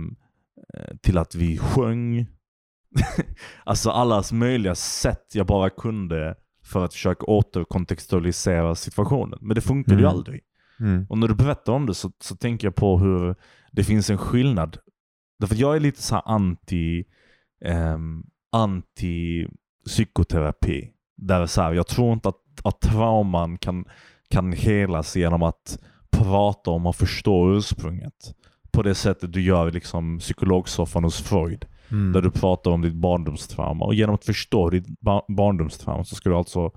[1.02, 2.26] till att vi sjöng.
[3.64, 9.40] alltså allas möjliga sätt jag bara kunde för att försöka återkontextualisera situationen.
[9.42, 10.18] Men det funkade ju Mm.
[10.18, 10.42] aldrig.
[10.80, 11.06] Mm.
[11.10, 13.36] Och när du berättar om det så, så tänker jag på hur
[13.72, 14.78] det finns en skillnad.
[15.40, 17.04] Därför att jag är lite så här anti,
[17.64, 19.48] ehm, anti
[19.86, 20.90] psykoterapi.
[21.18, 23.86] Där så här, jag tror inte att, att trauman kan,
[24.30, 25.80] kan helas genom att
[26.12, 28.36] prata om och förstå ursprunget.
[28.72, 31.66] På det sättet du gör liksom psykologsoffan hos Freud.
[31.92, 32.12] Mm.
[32.14, 33.86] Där du pratar om ditt barndomstrauma.
[33.86, 36.72] Och genom att förstå ditt ba- barndomstrauma så ska du alltså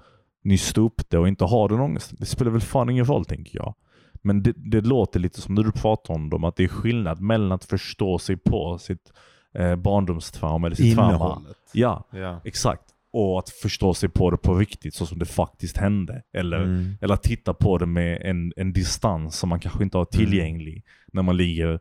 [0.45, 2.17] nysta upp det och inte ha den ångesten.
[2.21, 3.75] Det spelar väl fan ingen roll tänker jag.
[4.23, 7.21] Men det, det låter lite som när du pratar om dem, att det är skillnad
[7.21, 9.13] mellan att förstå sig på sitt
[9.55, 11.11] eh, barndomstrauma eller sitt trauma.
[11.15, 11.57] Innehållet.
[11.73, 12.41] Ja, Ja.
[12.45, 12.83] exakt.
[13.13, 16.23] Och att förstå sig på det på riktigt, så som det faktiskt hände.
[16.33, 16.95] Eller, Mm.
[17.01, 20.85] eller att titta på det med en, en distans som man kanske inte har tillgänglig
[21.13, 21.81] när man ligger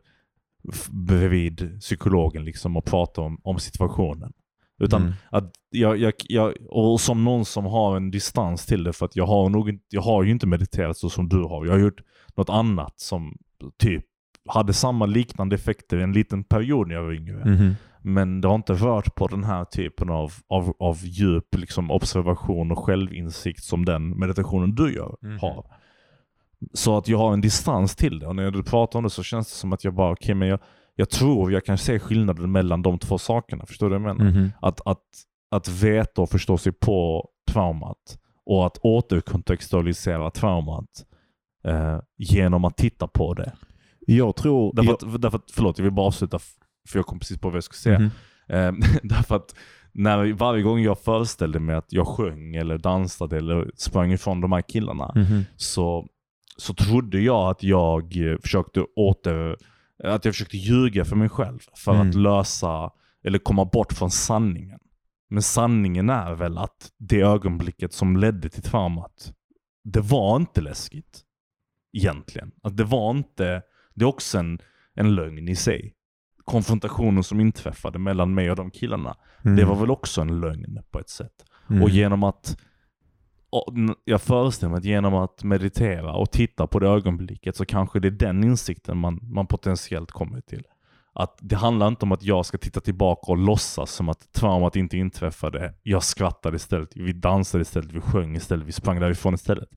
[0.90, 4.32] bredvid psykologen liksom och pratar om, om situationen.
[4.78, 5.14] Utan Mm.
[5.30, 9.16] att jag, jag, jag, och som någon som har en distans till det, för att
[9.16, 11.66] jag har, nog, jag har ju inte mediterat så som du har.
[11.66, 12.00] Jag har gjort
[12.36, 13.36] något annat som
[13.78, 14.04] typ
[14.48, 17.44] hade samma liknande effekter en liten period när jag var yngre.
[17.44, 17.76] Mhm.
[18.02, 22.70] Men det har inte rört på den här typen av, av, av djup liksom observation
[22.72, 25.38] och självinsikt som den meditationen du gör Mhm.
[25.38, 25.64] har.
[26.74, 28.26] Så att jag har en distans till det.
[28.26, 30.48] Och när du pratar om det så känns det som att jag bara, okej men
[30.48, 30.58] jag,
[30.94, 33.66] jag tror jag kan se skillnaden mellan de två sakerna.
[33.66, 34.30] Förstår du vad jag menar?
[34.30, 34.50] Mhm.
[34.60, 35.02] Att, att,
[35.50, 41.04] att veta och förstå sig på traumat och att återkontextualisera traumat
[41.64, 43.52] eh, genom att titta på det.
[44.06, 44.72] Jag tror...
[44.74, 46.38] Därför jag, att, därför att, förlåt, jag vill bara avsluta,
[46.88, 47.98] för jag kom precis på vad jag skulle säga.
[47.98, 48.10] Mhm.
[48.82, 49.54] Eh, därför att
[49.92, 54.52] när, varje gång jag föreställde mig att jag sjöng eller dansade eller sprang ifrån de
[54.52, 55.44] här killarna Mhm.
[55.56, 56.06] så,
[56.56, 59.56] så trodde jag att jag eh, försökte åter,
[60.04, 62.08] att jag försökte ljuga för mig själv för Mm.
[62.08, 62.90] att lösa
[63.24, 64.78] eller komma bort från sanningen.
[65.30, 69.32] Men sanningen är väl att det ögonblicket som ledde till traumat,
[69.84, 71.22] det var inte läskigt.
[71.92, 72.52] Egentligen.
[72.62, 73.62] Att det var inte,
[73.96, 74.58] det är också en,
[74.94, 75.92] en lögn i sig.
[76.44, 79.56] Konfrontationen som inträffade mellan mig och de killarna, Mm.
[79.56, 81.44] det var väl också en lögn på ett sätt.
[81.70, 81.82] Mm.
[81.82, 82.58] Och genom att,
[84.04, 88.08] jag föreställer mig att genom att meditera och titta på det ögonblicket så kanske det
[88.08, 90.62] är den insikten man, man potentiellt kommer till.
[91.12, 94.76] Att det handlar inte om att jag ska titta tillbaka och låtsas som att traumat
[94.76, 95.74] inte inträffade.
[95.82, 99.68] Jag skrattade istället, vi dansade istället, vi sjöng istället, vi sprang därifrån istället.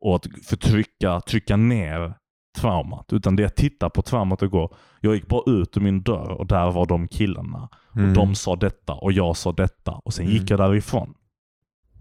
[0.00, 2.14] Och att förtrycka, trycka ner
[2.56, 3.12] traumat.
[3.12, 6.02] Utan det är att titta på traumat och gå, jag gick bara ut ur min
[6.02, 7.68] dörr och där var de killarna.
[7.96, 8.08] Mm.
[8.08, 10.46] Och de sa detta och jag sa detta och sen gick Mm.
[10.50, 11.14] jag därifrån.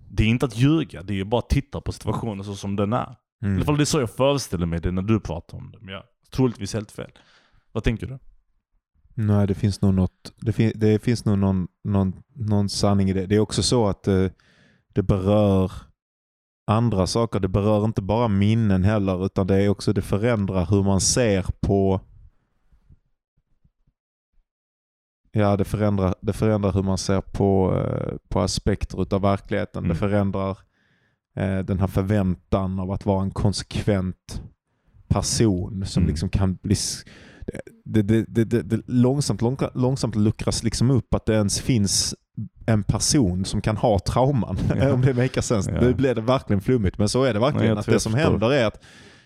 [0.10, 2.94] Det är inte att ljuga, det är bara att titta på situationen så som den
[2.94, 3.16] är.
[3.42, 3.56] I Mm.
[3.58, 5.78] alla fall det är så jag föreställer mig det när du pratar om det.
[5.82, 7.12] Men jag är troligtvis helt fel.
[7.72, 8.20] Vad tänker du?
[9.14, 13.14] Nej, det finns nog något, det, fin, det finns nog någon, någon, någon sanning i
[13.14, 13.26] det.
[13.26, 14.32] Det är också så att det,
[14.94, 15.72] det berör
[16.66, 17.40] andra saker.
[17.40, 21.46] Det berör inte bara minnen heller, utan det är också, det förändrar hur man ser
[21.62, 22.02] på
[25.32, 29.80] Ja, det förändrar, det förändrar hur man ser på, eh, på aspekter utav verkligheten.
[29.84, 29.90] Mm.
[29.90, 30.58] Det förändrar
[31.36, 34.42] eh, den här förväntan av att vara en konsekvent
[35.08, 36.10] person som Mm.
[36.10, 36.76] liksom kan bli...
[37.86, 42.16] Det, det, det, det, långsamt, lång- långsamt luckras liksom upp att det ens finns
[42.66, 44.58] en person som kan ha trauman.
[44.76, 44.92] Ja.
[44.94, 45.72] om det makar sense.
[45.72, 45.80] Ja.
[45.82, 46.98] Det blir det verkligen flummigt.
[46.98, 47.70] Men så är det Nej, verkligen.
[47.70, 48.84] jag att det som händer är att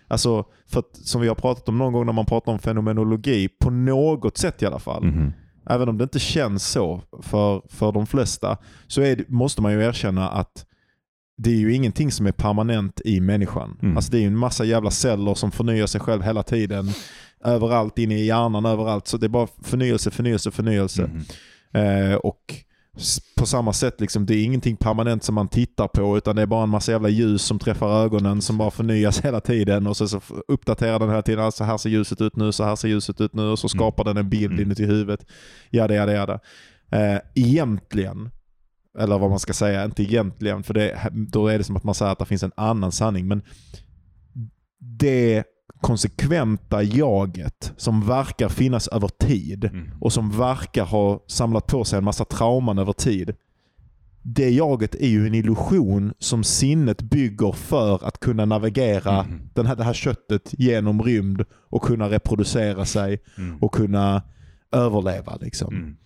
[0.08, 3.48] Alltså, för att, som vi har pratat om någon gång när man pratar om fenomenologi,
[3.48, 5.32] på något sätt i alla fall, Mhm.
[5.70, 9.82] även om det inte känns så för, för de flesta, så är måste man ju
[9.84, 10.66] erkänna att
[11.36, 13.78] det är ju ingenting som är permanent i människan.
[13.82, 13.96] Mm.
[13.96, 16.90] Alltså det är ju en massa jävla celler som förnyar sig själv hela tiden.
[17.44, 19.06] Överallt, inne i hjärnan, överallt.
[19.06, 21.10] Så det är bara förnyelse, förnyelse, förnyelse.
[21.72, 22.10] Mhm.
[22.10, 22.54] Eh, och
[23.36, 26.46] på samma sätt, liksom, det är ingenting permanent som man tittar på utan det är
[26.46, 30.08] bara en massa jävla ljus som träffar ögonen som bara förnyas hela tiden och så,
[30.08, 31.52] så uppdaterar den hela tiden.
[31.52, 34.04] Så här ser ljuset ut nu, så här ser ljuset ut nu och så skapar
[34.04, 34.62] den en bild Mm.
[34.62, 35.26] inuti huvudet.
[35.70, 36.40] Jada, jada, jada.
[36.92, 38.30] Eh, egentligen,
[38.98, 41.94] eller vad man ska säga, inte egentligen, för det, då är det som att man
[41.94, 43.28] säger att det finns en annan sanning.
[43.28, 43.42] Men
[44.78, 45.44] det
[45.80, 49.90] konsekventa jaget som verkar finnas över tid Mm.
[50.00, 53.34] och som verkar ha samlat på sig en massa trauman över tid.
[54.22, 59.40] Det jaget är ju en illusion som sinnet bygger för att kunna navigera Mhm.
[59.54, 63.58] den här, det här köttet genom rymd och kunna reproducera sig Mm.
[63.62, 64.22] och kunna
[64.72, 65.36] överleva.
[65.40, 65.74] Liksom.
[65.74, 65.96] Mm.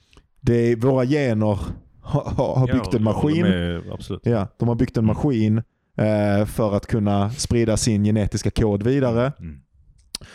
[0.41, 1.47] Det är, våra gener
[2.01, 3.43] har, har har Ja, byggt en maskin.
[3.43, 3.83] med.
[4.23, 5.59] Ja, de har byggt en maskin
[5.97, 9.33] eh, för att kunna sprida sin genetiska kod vidare.
[9.41, 9.61] Mm.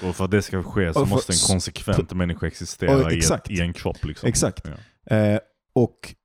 [0.04, 3.06] Och för att det ska ske så för- måste en konsekvent människa existera Och i,
[3.06, 3.50] ett, exakt.
[3.52, 4.06] i en kropp.
[4.06, 4.30] Liksom.
[4.30, 4.68] Exakt.
[5.10, 5.16] Ja.
[5.16, 5.40] Eh,
[5.74, 6.16] och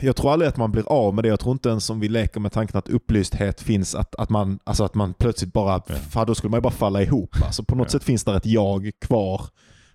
[0.00, 1.28] jag tror aldrig att man blir av med det.
[1.28, 4.58] Jag tror inte ens om vi leker med tanken att upplysthet finns, att, att, man,
[4.64, 5.94] alltså att man plötsligt bara, Ja.
[5.94, 7.36] fan, då skulle man ju bara falla ihop.
[7.44, 7.90] Alltså på något Ja.
[7.90, 9.42] sätt finns där ett jag kvar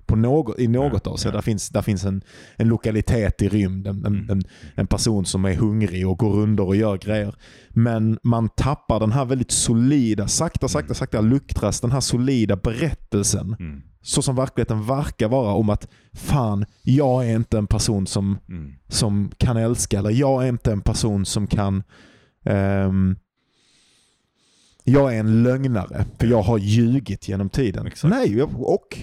[0.09, 1.29] på något, i något Ja, av sig.
[1.29, 1.35] ja.
[1.35, 2.21] Där, finns, där finns en,
[2.55, 4.05] en lokalitet i rymden.
[4.05, 4.29] En, Mm.
[4.29, 4.41] en,
[4.75, 7.35] en person som är hungrig och går under och gör grejer.
[7.69, 13.55] Men man tappar den här väldigt solida, sakta, sakta, sakta luktras den här solida berättelsen
[13.59, 13.81] Mm.
[14.01, 18.73] så som verkligheten verkar vara om att fan, jag är inte en person som, Mm.
[18.87, 21.83] som kan älska eller jag är inte en person som kan
[22.45, 23.15] ehm,
[24.91, 27.87] jag är en lögnare för jag har ljugit genom tiden.
[27.87, 28.13] Exakt.
[28.15, 28.97] Nej, jag- och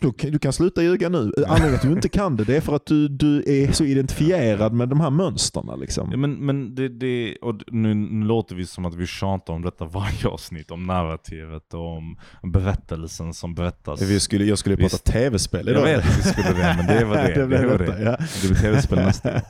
[0.00, 1.32] du, kan- du kan sluta ljuga nu.
[1.48, 3.84] Anledningen till att du inte kan det, det är för att du, du är så
[3.84, 5.80] identifierad med de här mönstren.
[5.80, 6.08] Liksom.
[6.10, 9.62] Ja, men men det, det, och nu, nu låter vi som att vi tjatar om
[9.62, 12.16] detta varje avsnitt, om narrativet och om
[12.52, 14.02] berättelsen som berättas.
[14.02, 15.84] Vi skulle, jag skulle prata tv-spel Jag idag.
[15.84, 17.34] vet att vi skulle det, men det var det.
[17.40, 18.02] det blev var detta, det.
[18.02, 18.16] ja.
[18.42, 19.40] Det blir tv-spel nästa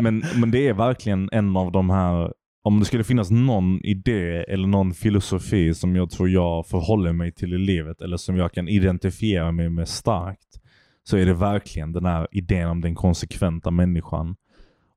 [0.00, 2.32] men, men det är verkligen en av de här
[2.64, 7.32] om det skulle finnas någon idé eller någon filosofi som jag tror jag förhåller mig
[7.32, 10.60] till i livet eller som jag kan identifiera mig med starkt
[11.04, 14.36] så är det verkligen den här idén om den konsekventa människan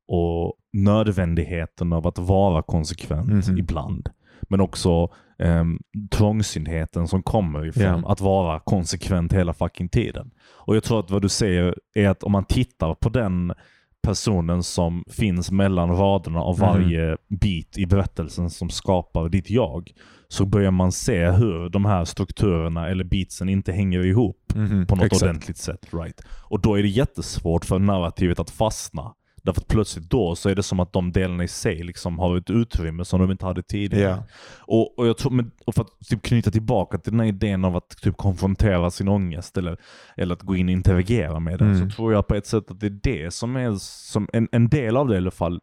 [0.08, 3.58] och nödvändigheten av att vara konsekvent Mhm.
[3.58, 4.10] ibland.
[4.50, 5.10] Men också
[5.40, 5.80] um,
[6.12, 8.12] trångsynnheten som kommer ifrån Ja.
[8.12, 10.32] att vara konsekvent hela fucking tiden.
[10.66, 13.54] Och jag tror att vad du säger är att om man tittar på den
[14.06, 16.62] personen som finns mellan raderna av Mhm.
[16.68, 19.92] varje bit i berättelsen som skapar ditt jag,
[20.28, 24.96] så börjar man se hur de här strukturerna eller beatsen inte hänger ihop Mhm, på
[24.96, 25.24] något exakt.
[25.24, 25.88] ordentligt sätt.
[25.94, 26.22] Right?
[26.50, 29.14] Och då är det jättesvårt för narrativet att fastna.
[29.46, 32.38] Därför att plötsligt då så är det som att de delarna i sig liksom har
[32.38, 34.04] ett utrymme som de inte hade tidigare.
[34.10, 34.24] Ja.
[34.60, 37.66] Och, och jag tror, men, och för att typ knyta tillbaka till den här idén
[37.66, 39.78] av att typ konfrontera sin ångest eller,
[40.18, 41.90] eller att gå in och interagera med den, Mm.
[41.90, 44.70] så tror jag på ett sätt att det är det som är, som en, en
[44.70, 45.60] del av det i alla fall,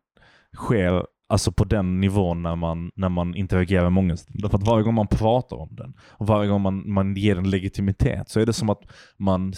[0.57, 4.37] sker alltså på den nivån när man, när man interagerar med ångesten.
[4.39, 7.51] Därför att varje gång man pratar om den, och varje gång man, man ger den
[7.51, 8.80] legitimitet, så är det som att
[9.18, 9.53] man,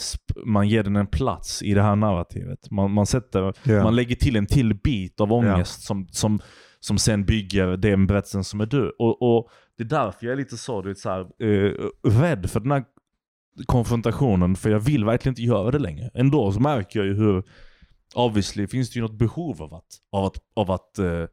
[0.45, 2.71] man ger den en plats i det här narrativet.
[2.71, 3.83] Man, man, sätter, Ja.
[3.83, 6.39] man lägger till en till bit av ångest som, som,
[6.79, 8.89] som sen bygger den berättelsen som är du.
[8.99, 11.71] Och, och det är därför jag är lite så, du vet, så här, eh,
[12.21, 12.83] rädd för den här
[13.65, 16.09] konfrontationen, för jag vill verkligen inte göra det längre.
[16.13, 17.43] Ändå så märker jag ju hur,
[18.15, 21.23] obviously finns det ju något behov av att, av att, av att eh,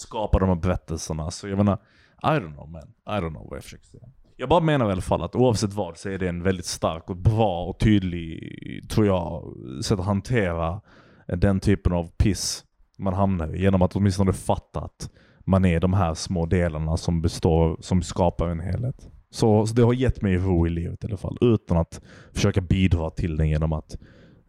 [0.00, 1.30] skapa de här berättelserna.
[1.30, 1.78] Så jag menar,
[2.22, 2.82] I don't know man.
[3.18, 4.08] I don't know vad jag försöker säga.
[4.36, 7.10] Jag bara menar i alla fall att oavsett vad så är det en väldigt stark
[7.10, 10.80] och bra och tydlig, tror jag, sätt att hantera
[11.26, 12.64] den typen av piss
[12.98, 13.60] man hamnar i.
[13.62, 15.10] Genom att åtminstone fatta att
[15.46, 19.08] man är de här små delarna som består, som skapar en helhet.
[19.30, 21.38] Så, så det har gett mig ro i livet i alla fall.
[21.40, 22.00] Utan att
[22.32, 23.96] försöka bidra till den genom att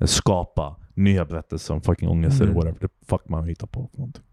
[0.06, 2.48] skapa nya berättelser om fucking ångest Mm.
[2.52, 3.88] eller whatever the fuck man hittar på.
[3.92, 4.24] För någonting.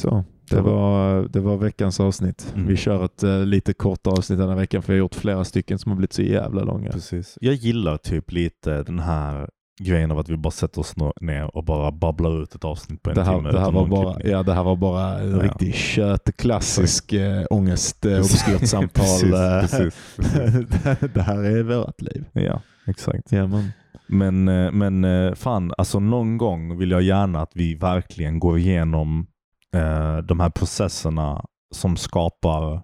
[0.00, 2.52] Så, det var, det var veckans avsnitt.
[2.54, 2.66] Mm.
[2.66, 5.44] Vi kör ett eh, lite kort avsnitt den här veckan för vi har gjort flera
[5.44, 6.90] stycken som har blivit så jävla långa.
[6.90, 7.38] Precis.
[7.40, 9.48] Jag gillar typ lite den här
[9.80, 13.10] grejen av att vi bara sätter oss ner och bara babblar ut ett avsnitt på
[13.10, 13.52] en Det här, timme.
[13.52, 14.32] det, här var bara, klippning.
[14.32, 15.42] ja, det här var bara en Ja.
[15.42, 18.88] riktig köttklassisk äh, ångest, äh, obskyrt samtal.
[19.04, 19.60] precis, eh.
[19.60, 20.66] precis, precis.
[21.14, 22.24] det här är vårt liv.
[22.32, 23.32] Ja, exakt.
[23.32, 23.68] Ja, men.
[24.10, 28.58] Men, eh, men eh, fan, alltså någon gång vill jag gärna att vi verkligen går
[28.58, 29.26] igenom
[29.74, 31.44] eh, de här processerna
[31.74, 32.82] som skapar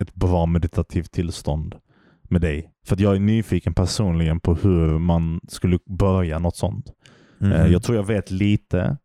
[0.00, 1.74] ett bra meditativt tillstånd
[2.22, 2.72] med dig.
[2.86, 6.92] För jag är nyfiken personligen på hur man skulle börja något sånt.
[7.40, 8.96] Eh, Jag tror jag vet lite,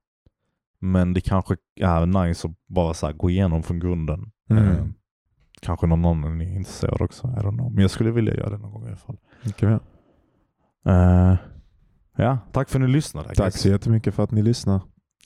[0.80, 4.32] men det kanske är nice att bara så här gå igenom från grunden.
[4.50, 4.64] Mm.
[4.68, 4.86] Eh,
[5.62, 7.72] Kanske någon annan är intresserad också, I don't know.
[7.74, 9.18] Men jag skulle vilja göra det någon gång i alla fall.
[9.60, 9.80] Göra.
[10.86, 11.38] Eh,
[12.18, 13.36] ja, tack för att ni lyssnade.
[13.36, 14.82] Tack så jättemycket för att ni lyssnar.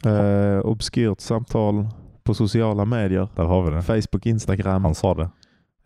[0.06, 1.88] Uh, obskyrt samtal
[2.24, 3.28] på sociala medier.
[3.36, 3.82] Där har vi det.
[3.82, 4.84] Facebook, Instagram.
[4.84, 5.30] Han sa det.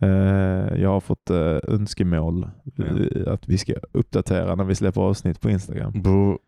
[0.01, 2.47] Eh, jag har fått eh, önskemål
[2.77, 6.01] eh, att vi ska uppdatera när vi släpper avsnitt på Instagram.
[6.01, 6.39] Bro,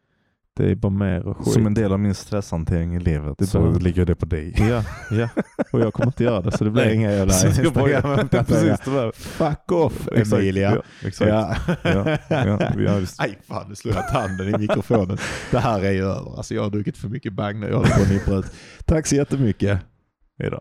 [0.57, 1.53] Det är bara mer skit.
[1.53, 4.53] som en del av min stresshantering i livet Det så bara- ligger det på dig.
[4.57, 5.29] Ja, ja,
[5.71, 8.77] och jag kommer inte göra det så det blir inga jävla Instagram-uppdateringar.
[9.11, 9.25] Precis.
[9.27, 10.75] Fuck off Emilia.
[10.75, 11.29] Ja, exakt.
[11.29, 11.55] Ja.
[11.83, 15.17] Ja, ja, ja, just- Aj fan, du slog jag tanden i mikrofonen.
[15.51, 16.37] Det här är ju över.
[16.37, 17.67] Alltså jag har druckit för mycket bang nu.
[17.67, 18.45] Jag håller på att nippra ut.
[18.85, 19.79] Tack så jättemycket.
[20.39, 20.59] Hej då.